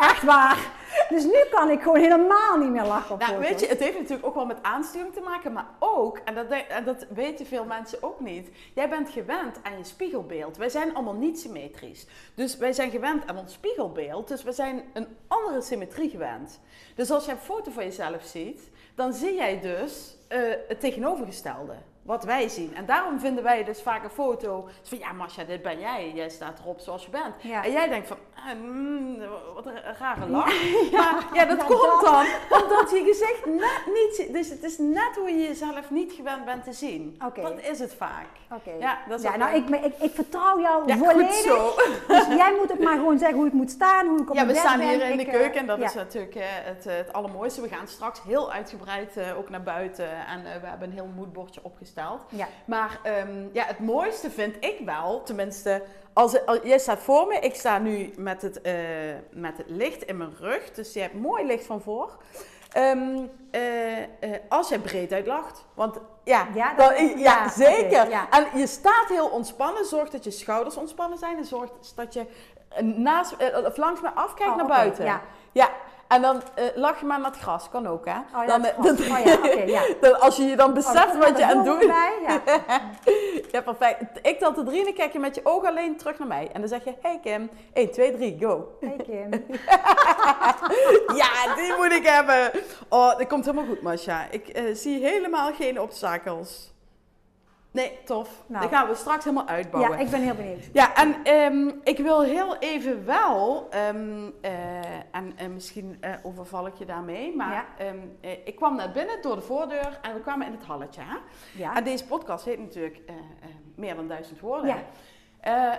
[0.00, 0.58] echt waar.
[1.08, 3.48] Dus nu kan ik gewoon helemaal niet meer lachen op Nou, foto's.
[3.48, 6.46] weet je, het heeft natuurlijk ook wel met aansturing te maken, maar ook, en dat,
[6.68, 10.56] en dat weten veel mensen ook niet, jij bent gewend aan je spiegelbeeld.
[10.56, 12.06] Wij zijn allemaal niet symmetrisch.
[12.34, 16.60] Dus wij zijn gewend aan ons spiegelbeeld, dus we zijn een andere symmetrie gewend.
[16.94, 21.74] Dus als je een foto van jezelf ziet, dan zie jij dus eh, het tegenovergestelde.
[22.10, 22.74] Wat wij zien.
[22.74, 24.68] En daarom vinden wij dus vaak een foto.
[24.82, 26.12] Van ja, Masha, dit ben jij.
[26.14, 27.34] Jij staat erop zoals je bent.
[27.40, 27.64] Ja.
[27.64, 29.18] En jij denkt van, ah, mm,
[29.54, 30.44] wat een rare lach.
[30.92, 32.26] Maar ja, dat Ja, komt dan
[32.62, 34.32] omdat je gezicht net niet.
[34.32, 37.20] Dus het is net hoe je jezelf niet gewend bent te zien.
[37.26, 37.40] Oké.
[37.42, 38.26] Dat is het vaak.
[38.52, 38.70] Oké.
[38.80, 41.26] Ja, dat is ja, nou, ik, ik, ik vertrouw jou Ja, volledig.
[41.26, 41.72] goed zo.
[42.14, 44.46] Dus jij moet ook maar gewoon zeggen hoe ik moet staan, hoe ik op Ja,
[44.46, 44.88] we staan ben.
[44.88, 45.84] hier in de Ik, eh, keuken en dat ja.
[45.84, 47.60] is natuurlijk eh, het, eh, het allermooiste.
[47.60, 51.08] We gaan straks heel uitgebreid eh, ook naar buiten en eh, we hebben een heel
[51.16, 51.98] moodbordje opgesteld.
[52.28, 52.48] Ja.
[52.64, 55.82] Maar ehm, ja, het mooiste vind ik wel, tenminste,
[56.12, 58.74] als, als, jij staat voor me, ik sta nu met het, eh,
[59.30, 62.16] met het licht in mijn rug, dus je hebt mooi licht van voor.
[62.72, 63.18] Ehm,
[63.50, 64.06] eh, eh,
[64.48, 68.08] als jij breed uitlacht, want ja, Ja, dan- dat- ja, ja, zeker.
[68.10, 68.26] ja.
[68.30, 72.26] En je staat heel ontspannen, zorg dat je schouders ontspannen zijn en zorg dat je
[72.68, 75.04] eh, naast, eh, of langs me afkijkt Oh, naar buiten.
[75.04, 75.22] ja.
[75.52, 75.70] Ja,
[76.10, 78.16] en dan eh, lach je maar naar het gras, kan ook hè.
[78.18, 79.82] Oh ja, dan, het eh, dan- Oh ja, oké, ja.
[80.00, 81.86] dan als je je dan beseft Oh, wat je aan het doen
[82.22, 82.40] Ja.
[83.52, 84.02] ja, perfect.
[84.22, 86.48] Ik tel tot drie en dan kijk je met je ogen alleen terug naar mij.
[86.52, 88.68] En dan zeg je, hey Kim, 1, 2, 3, go.
[88.80, 89.30] Hey Kim.
[91.16, 92.50] Ja, die moet ik hebben.
[92.88, 94.26] Oh, dat komt helemaal goed, Masha.
[94.30, 96.72] Ik eh, zie helemaal geen obstakels.
[97.72, 98.42] Nee, tof.
[98.46, 98.62] Nou.
[98.62, 99.92] Dat gaan we straks helemaal uitbouwen.
[99.92, 100.68] Ja, ik ben heel benieuwd.
[100.72, 106.66] Ja, en ehm, ik wil heel even wel, ehm, eh, en eh, misschien eh, overval
[106.66, 107.66] ik je daarmee, maar Ja.
[107.78, 111.00] ehm, eh, ik kwam net binnen door de voordeur en we kwamen in het halletje.
[111.04, 111.16] Hè?
[111.56, 111.76] Ja.
[111.76, 113.00] En deze podcast heet natuurlijk
[113.74, 114.76] Meer dan duizend woorden.
[115.42, 115.78] Ja.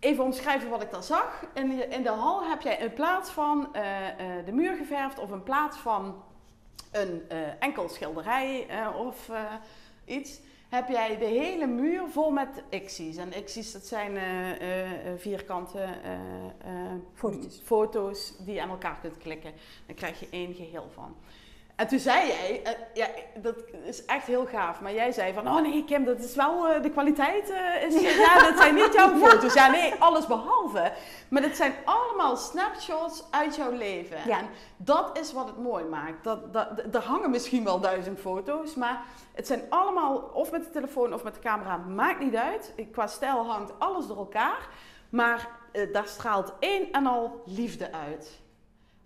[0.00, 1.44] Even omschrijven wat ik daar zag.
[1.54, 3.68] In de, in de hal heb jij in plaats van
[4.44, 6.22] de muur geverfd of in plaats van
[6.92, 7.22] een
[7.58, 9.30] enkel schilderij of
[10.04, 10.40] iets,
[10.70, 13.16] heb jij de hele muur vol met X's.
[13.16, 15.88] En X's, dat zijn eh, vierkante
[17.14, 17.60] Fotootjes.
[17.64, 19.52] foto's die je aan elkaar kunt klikken.
[19.86, 21.16] Dan krijg je één geheel van.
[21.80, 23.54] En toen zei jij, eh, ja, dat
[23.84, 26.82] is echt heel gaaf, maar jij zei van, oh nee Kim, dat is wel, eh,
[26.82, 29.54] de kwaliteit eh, is, ja, dat zijn niet jouw foto's.
[29.54, 30.92] Ja nee, alles behalve.
[31.28, 34.16] Maar het zijn allemaal snapshots uit jouw leven.
[34.26, 34.38] Ja.
[34.38, 36.24] En dat is wat het mooi maakt.
[36.24, 39.02] Dat, dat, er hangen misschien wel duizend foto's, maar
[39.32, 42.74] het zijn allemaal, of met de telefoon of met de camera, maakt niet uit.
[42.92, 44.68] Qua stijl hangt alles door elkaar,
[45.08, 45.48] maar
[45.92, 48.40] daar straalt één en al liefde uit.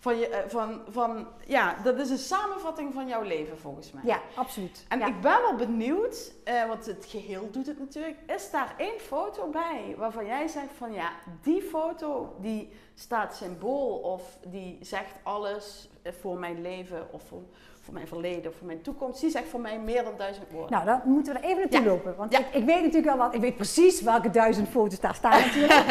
[0.05, 4.03] Van je, eh, van, van, ja, dat is een samenvatting van jouw leven volgens mij.
[4.05, 4.85] Ja, absoluut.
[4.89, 5.07] En ja.
[5.07, 8.17] ik ben wel benieuwd, eh, want het geheel doet het natuurlijk.
[8.27, 11.11] Is daar één foto bij waarvan jij zegt van ja,
[11.43, 17.43] die foto die staat symbool of die zegt alles eh, voor mijn leven of voor,
[17.81, 19.21] voor mijn verleden of voor mijn toekomst.
[19.21, 20.71] Die zegt voor mij meer dan duizend woorden.
[20.71, 21.87] Nou, dan moeten we er even naartoe Ja.
[21.87, 22.17] lopen.
[22.17, 22.39] Want Ja.
[22.39, 23.35] ik, ik weet natuurlijk wel wat.
[23.35, 25.85] Ik weet precies welke duizend foto's daar staan natuurlijk.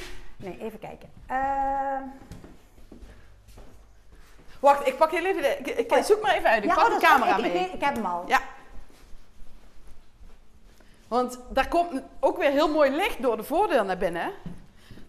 [0.44, 1.08] nee, even kijken.
[1.26, 2.00] Eh,
[4.60, 6.62] Wacht, ik pak heel even de, ik, ik zoek maar even uit.
[6.64, 7.62] Ik ja, pak oh, de camera ik, ik, mee.
[7.62, 8.24] weet- ik heb hem al.
[8.26, 8.40] Ja.
[11.08, 14.32] Want daar komt ook weer heel mooi licht door de voordeur naar binnen.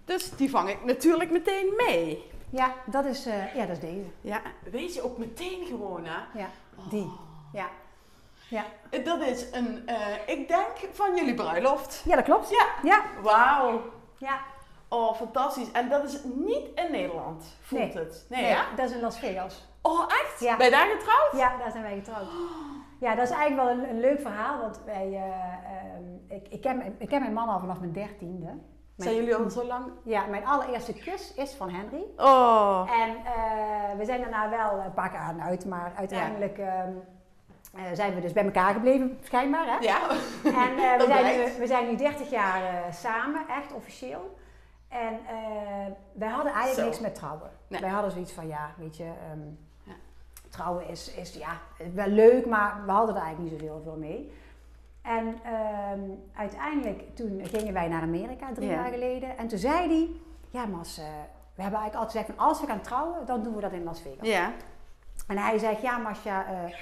[0.06, 2.32] Dus die vang ik natuurlijk meteen mee.
[2.50, 4.06] Ja, dat is, eh, ja, dat is deze.
[4.22, 4.42] Ja,
[4.72, 6.40] weet je ook meteen gewoon hè.
[6.40, 6.50] Ja,
[6.90, 7.12] die.
[7.54, 7.68] Ja.
[8.50, 8.66] Ja.
[9.04, 12.02] Dat is een, eh, ik denk van jullie bruiloft.
[12.06, 12.50] ja, dat klopt.
[12.50, 12.66] Ja.
[12.84, 13.04] Ja.
[13.22, 13.82] Wauw.
[14.18, 14.40] Ja.
[14.90, 15.72] Oh, fantastisch.
[15.72, 18.04] En dat is niet in Nederland, voelt Nee.
[18.04, 18.26] het.
[18.30, 18.66] Nee, Nee, ja?
[18.76, 19.68] dat is in Las Vegas.
[19.82, 20.40] Oh, echt?
[20.40, 20.58] Ja.
[20.58, 21.32] Ben je daar getrouwd?
[21.32, 22.28] Ja, daar zijn wij getrouwd.
[23.00, 26.62] Ja, dat is eigenlijk wel een, een leuk verhaal, want wij, eh, ehm, ik, ik,
[26.62, 28.58] ken, ik ken mijn man al vanaf mijn dertiende.
[28.98, 29.86] Zijn jullie al zo lang?
[30.04, 32.04] Ja, mijn allereerste kus is van Henry.
[32.18, 32.90] Oh.
[32.92, 36.92] En eh, we zijn daarna wel een paar keer aan uit, maar uiteindelijk ehm,
[37.76, 39.66] eh, zijn we dus bij elkaar gebleven, schijnbaar.
[39.66, 39.78] Hè?
[39.78, 40.00] Ja.
[40.44, 44.38] En we, zijn nu, we zijn nu 30 jaar samen, echt officieel.
[44.90, 46.86] En eh, wij hadden eigenlijk Zo.
[46.86, 47.50] niks met trouwen.
[47.68, 47.82] Nee.
[47.82, 49.40] Wij hadden zoiets van, ja, weet je, ehm,
[49.84, 49.94] Ja.
[50.50, 51.58] trouwen is, is ja,
[51.94, 54.34] wel leuk, maar we hadden er eigenlijk niet zoveel veel mee.
[55.02, 56.00] En ehm,
[56.34, 58.74] uiteindelijk, toen gingen wij naar Amerika, drie Ja.
[58.74, 59.38] jaar geleden.
[59.38, 60.10] En toen zei hij,
[60.50, 61.06] ja Mas, eh,
[61.56, 63.84] we hebben eigenlijk altijd gezegd van als we gaan trouwen, dan doen we dat in
[63.84, 64.28] Las Vegas.
[64.28, 64.52] Ja.
[65.28, 66.74] En hij zegt, ja Masja, eh,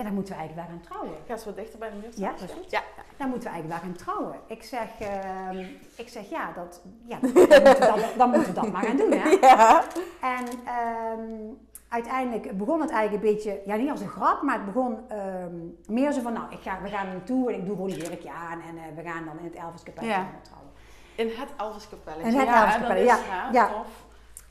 [0.00, 1.12] ja, dan moeten we eigenlijk daar gaan trouwen.
[1.26, 2.32] Ga eens wat dichter bij de muur Ja, staan.
[2.38, 2.70] dat is goed.
[2.70, 2.82] Ja.
[3.16, 4.36] Dan moeten we eigenlijk daar gaan trouwen.
[4.46, 5.58] Ik zeg, ehm,
[5.96, 8.96] ik zeg ja, dat, ja dan, moeten we dat, dan moeten we dat maar gaan
[8.96, 9.12] doen.
[9.12, 9.28] Hè?
[9.48, 9.82] Ja.
[10.20, 11.54] En ehm,
[11.88, 15.54] uiteindelijk begon het eigenlijk een beetje, ja niet als een grap, maar het begon ehm,
[15.86, 18.30] meer zo van, nou, ik ga, we gaan naartoe en ik doe gewoon een jurkje
[18.30, 20.26] aan en eh, we gaan dan in het Elvis Ja.
[20.42, 20.70] trouwen.
[21.14, 22.30] In het Elvis Kapelletje.
[22.32, 23.16] In het ja, Elvis is, ja.
[23.28, 23.66] ja, Ja.
[23.68, 23.86] tof.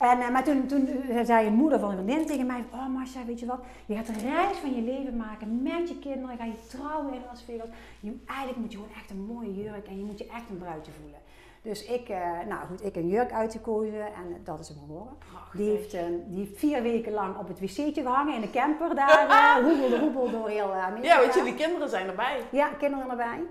[0.00, 0.88] En, eh, maar toen, toen
[1.24, 4.08] zei een moeder van een vriendin tegen mij, oh Marcia, weet je wat, je gaat
[4.08, 7.68] een reis van je leven maken met je kinderen, ga je trouwen in Las Vegas.
[8.00, 10.58] Je, eigenlijk moet je gewoon echt een mooie jurk en je moet je echt een
[10.58, 11.18] bruidje voelen.
[11.62, 15.16] Dus ik, eh, nou goed, ik een jurk uitgekozen en dat is hem geworden.
[15.52, 18.94] Die heeft, eh, die heeft vier weken lang op het wc'tje gehangen in de camper
[18.94, 21.14] daar, roebel de roebel door heel eh, Amerika.
[21.14, 22.40] Ja, want jullie kinderen zijn erbij.
[22.50, 23.42] Ja, kinderen erbij.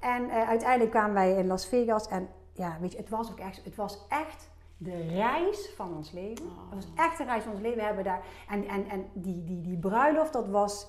[0.00, 3.38] En eh, uiteindelijk kwamen wij in Las Vegas en ja, weet je, het was ook
[3.38, 4.50] echt, het was echt
[4.82, 6.46] de reis van ons leven.
[6.46, 6.70] Oh.
[6.70, 7.78] Het was echt de reis van ons leven.
[7.78, 10.86] We hebben daar, en en, en die, die, die bruiloft, dat was,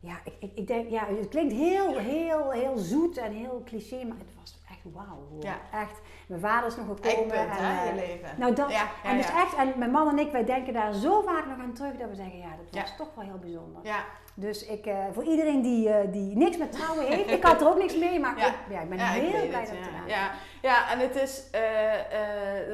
[0.00, 4.04] ja, ik, ik, ik denk, ja, het klinkt heel, heel, heel zoet en heel cliché,
[4.04, 4.62] maar het was
[4.92, 5.26] wauw.
[5.30, 5.42] hoor.
[5.42, 5.56] Ja.
[5.72, 7.34] Echt, mijn vader is nog gekomen.
[7.34, 8.28] Eikpunt, en, hè, eh, je leven.
[8.38, 10.92] nou, dat, Ja, ja, en dus echt, en mijn man en ik, wij denken daar
[10.92, 13.80] zo vaak nog aan terug dat we zeggen, ja, dat was toch wel heel bijzonder.
[13.84, 14.04] Ja,
[14.34, 17.68] Dus ik, eh, voor iedereen die, eh, die niks met trouwen heeft, ik had er
[17.68, 18.46] ook niks mee, maar Ja.
[18.46, 19.84] ik, ja, ik ben ik heel blij het, dat het ja.
[19.84, 20.30] gedaan ja.
[20.62, 21.94] ja, en het is eh,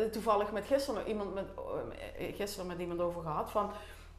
[0.02, 1.44] eh, toevallig met gisteren nog iemand met,
[2.18, 3.70] eh, gisteren met iemand over gehad van.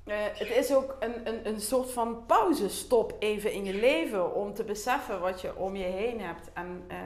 [0.05, 4.53] eh, het is ook een, een, een soort van pauzestop even in je leven om
[4.53, 6.97] te beseffen wat je om je heen hebt en eh,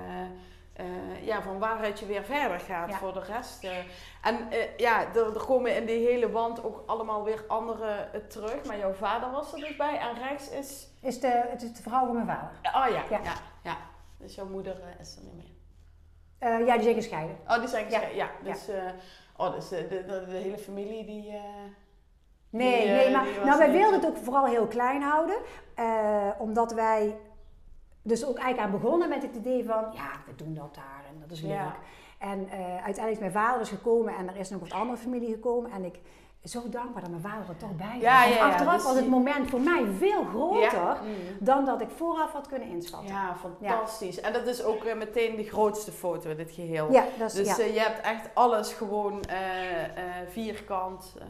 [0.76, 2.97] eh, ja, van waaruit je weer verder gaat Ja.
[2.97, 3.63] voor de rest.
[3.63, 3.78] eh.
[4.21, 8.65] en eh, ja, er, er komen in die hele wand ook allemaal weer anderen terug,
[8.65, 11.82] maar jouw vader was er dus bij en rechts is Is de, het is de
[11.82, 12.49] vrouw van mijn vader.
[12.63, 13.34] Oh ja, ja, Ja.
[13.63, 13.78] ja.
[14.17, 15.53] Dus jouw moeder is er niet meer.
[16.65, 17.38] Ja, die zijn gescheiden.
[17.47, 18.15] Oh, die zijn gescheiden.
[18.15, 18.67] Ja, dus,
[19.38, 21.39] oh, dus de, de, hele familie die...
[22.49, 25.36] Nee, Die, nee, maar nou, wij wilden het ook vooral heel klein houden.
[26.38, 27.15] omdat wij
[28.05, 31.19] dus ook eigenlijk aan begonnen met het idee van, ja, we doen dat daar en
[31.19, 31.51] dat is leuk.
[31.51, 31.75] Ja.
[32.17, 35.29] En eh, uiteindelijk is mijn vader dus gekomen en er is nog wat andere familie
[35.29, 35.71] gekomen.
[35.71, 35.99] En ik
[36.43, 38.01] zo dankbaar dat mijn vader er toch bij was.
[38.01, 40.97] Ja, ja, achteraf dus was het moment voor mij veel groter.
[41.03, 41.15] Mm.
[41.39, 43.09] dan dat ik vooraf had kunnen inschatten.
[43.09, 44.21] Ja, fantastisch.
[44.21, 46.91] En dat is ook eh, meteen de grootste foto in dit geheel.
[46.91, 49.23] Ja, dat is, Dus eh, je hebt echt alles gewoon
[50.29, 51.25] vierkant, eh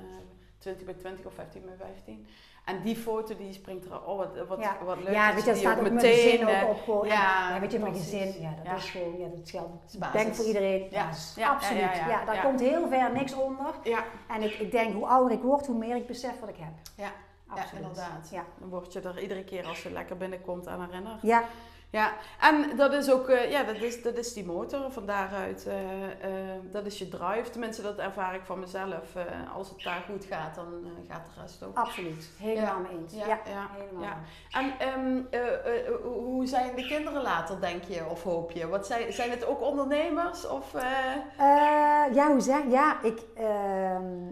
[0.57, 2.27] 20 bij 20 of 15 bij 15.
[2.65, 4.77] En die foto die springt er, oh wat, wat, Ja.
[4.85, 5.13] wat leuk.
[5.13, 6.13] ja, weet je dat staat ook ook met meteen...
[6.29, 7.07] gezin eh, ook op gewoon.
[7.07, 8.75] ja, En, ja, weet je, mijn gezin, ja, dat Ja.
[8.75, 10.13] is gewoon, ja, dat geldt.
[10.13, 11.07] denk voor iedereen, Ja.
[11.49, 11.95] absoluut.
[12.07, 13.73] ja, daar komt heel ver niks onder.
[13.83, 16.57] Ja, En ik, ik denk, hoe ouder ik word, hoe meer ik besef wat ik
[16.57, 16.73] heb.
[16.95, 17.03] Ja.
[17.03, 17.11] ja,
[17.61, 17.81] Absoluut.
[17.83, 18.29] inderdaad.
[18.31, 18.43] Ja.
[18.59, 21.21] Dan word je er iedere keer als je lekker binnenkomt aan herinnerd.
[21.21, 21.43] Ja,
[21.95, 24.91] Ja, en dat is ook, eh, ja, dat is, dat is die motor.
[24.91, 27.49] Van daaruit, eh, eh, dat is je drive.
[27.49, 29.15] Tenminste, dat ervaar ik van mezelf.
[29.53, 31.77] Als het daar goed gaat, dan gaat de rest ook.
[31.77, 32.29] absoluut.
[32.37, 33.13] Helemaal mee eens.
[33.13, 34.17] Ja, Ja, ja, helemaal.
[34.51, 38.67] En ehm, eh, eh, hoe zijn de kinderen later, denk je, of hoop je?
[38.67, 40.47] Wat zijn, zijn het ook ondernemers?
[40.47, 40.71] Of,
[42.13, 43.19] ja, hoe zeg Ja, ik...
[43.35, 44.31] ehm,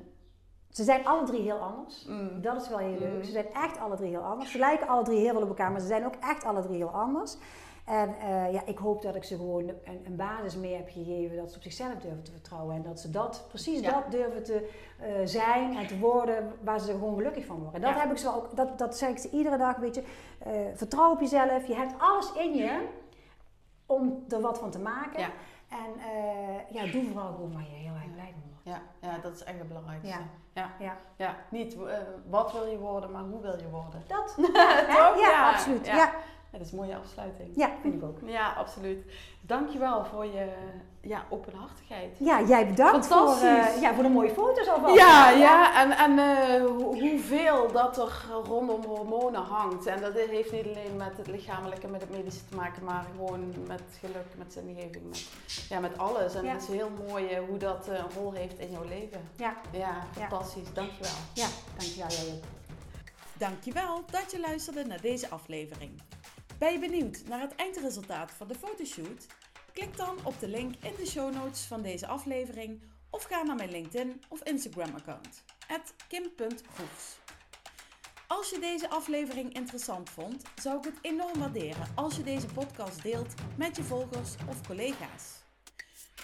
[0.74, 2.06] ze zijn alle drie heel anders.
[2.06, 3.14] mm, Dat is wel heel leuk.
[3.14, 3.24] Mm.
[3.24, 4.52] Ze zijn echt alle drie heel anders.
[4.52, 6.78] Ze lijken alle drie heel veel op elkaar, maar ze zijn ook echt alle drie
[6.78, 7.38] heel anders.
[7.86, 11.38] En eh, ja, ik hoop dat ik ze gewoon een, een basis mee heb gegeven
[11.38, 12.76] dat ze op zichzelf durven te vertrouwen.
[12.76, 13.92] En dat ze dat, precies Ja.
[13.92, 14.70] dat durven te
[15.00, 17.74] eh, zijn en te worden waar ze gewoon gelukkig van worden.
[17.76, 18.00] En dat Ja.
[18.02, 20.04] heb ik ze ook, dat, dat zeg ik ze iedere dag, weet je.
[20.40, 21.68] eh, vertrouw op jezelf.
[21.68, 22.88] Je hebt alles in je
[23.86, 25.20] om er wat van te maken.
[25.20, 25.30] Ja.
[25.70, 25.92] En
[26.70, 28.53] ja, doe vooral gewoon waar je heel erg blij wordt.
[28.64, 30.08] Ja, ja, dat is echt het belangrijkste.
[30.54, 30.72] Ja.
[30.80, 30.96] Ja.
[31.18, 31.36] Ja.
[31.50, 31.98] Niet eh,
[32.30, 34.04] wat wil je worden, maar hoe wil je worden.
[34.08, 35.20] Dat, Toch?
[35.20, 35.86] ja, Ja, absoluut.
[35.86, 36.12] ja.
[36.58, 37.50] Dat is een mooie afsluiting.
[37.56, 38.18] ja, vind ik ook.
[38.26, 39.06] Ja, absoluut.
[39.42, 40.54] Dankjewel voor je
[41.02, 42.16] ja, openhartigheid.
[42.20, 44.96] Ja, jij bedankt voor, eh, ja, voor de mooie foto's alvast.
[44.96, 49.86] Ja, ja, en, en eh, hoe- hoeveel dat er rondom hormonen hangt.
[49.86, 53.54] En dat heeft niet alleen met het lichamelijke, met het medische te maken, maar gewoon
[53.68, 55.28] met geluk, met zingeving, met,
[55.70, 56.36] ja, met alles.
[56.36, 56.52] En Ja.
[56.52, 59.30] het is heel mooi eh, hoe dat eh, een rol heeft in jouw leven.
[59.36, 60.74] Ja, Ja, fantastisch.
[60.74, 61.12] Dankjewel.
[61.34, 61.48] ja,
[61.78, 62.44] dankjewel jij ook.
[63.38, 66.02] Dankjewel dat je luisterde naar deze aflevering.
[66.64, 69.26] Ben je benieuwd naar het eindresultaat van de fotoshoot?
[69.74, 73.56] Klik dan op de link in de show notes van deze aflevering of ga naar
[73.56, 75.44] mijn LinkedIn of Instagram account,
[76.08, 77.18] kim.groefs.
[78.28, 83.04] Als je deze aflevering interessant vond, zou ik het enorm waarderen als je deze podcast
[83.04, 85.44] deelt met je volgers of collega's.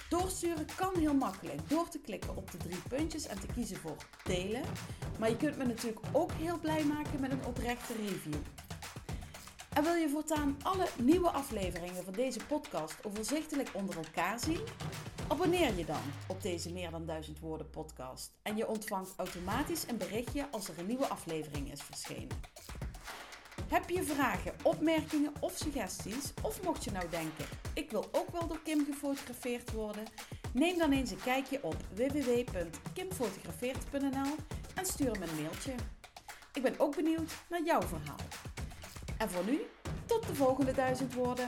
[0.10, 3.98] Doorsturen kan heel makkelijk door te klikken op de drie puntjes en te kiezen voor
[4.24, 4.64] delen.
[5.20, 8.42] Maar je kunt me natuurlijk ook heel blij maken met een oprechte review.
[9.84, 14.60] Wil je voortaan alle nieuwe afleveringen van deze podcast overzichtelijk onder elkaar zien?
[15.28, 19.98] Abonneer je dan op deze Meer dan Duizend Woorden podcast en je ontvangt automatisch een
[19.98, 22.42] berichtje als er een nieuwe aflevering is verschenen.
[23.68, 26.34] Heb je vragen, opmerkingen of suggesties?
[26.42, 30.04] Of mocht je nou denken, ik wil ook wel door Kim gefotografeerd worden?
[30.54, 34.36] Neem dan eens een kijkje op www.kimfotografeert.nl
[34.76, 35.74] en stuur me een mailtje.
[36.54, 38.18] Ik ben ook benieuwd naar jouw verhaal.
[39.20, 39.59] En voor nu,
[40.05, 41.47] tot de volgende duizend woorden.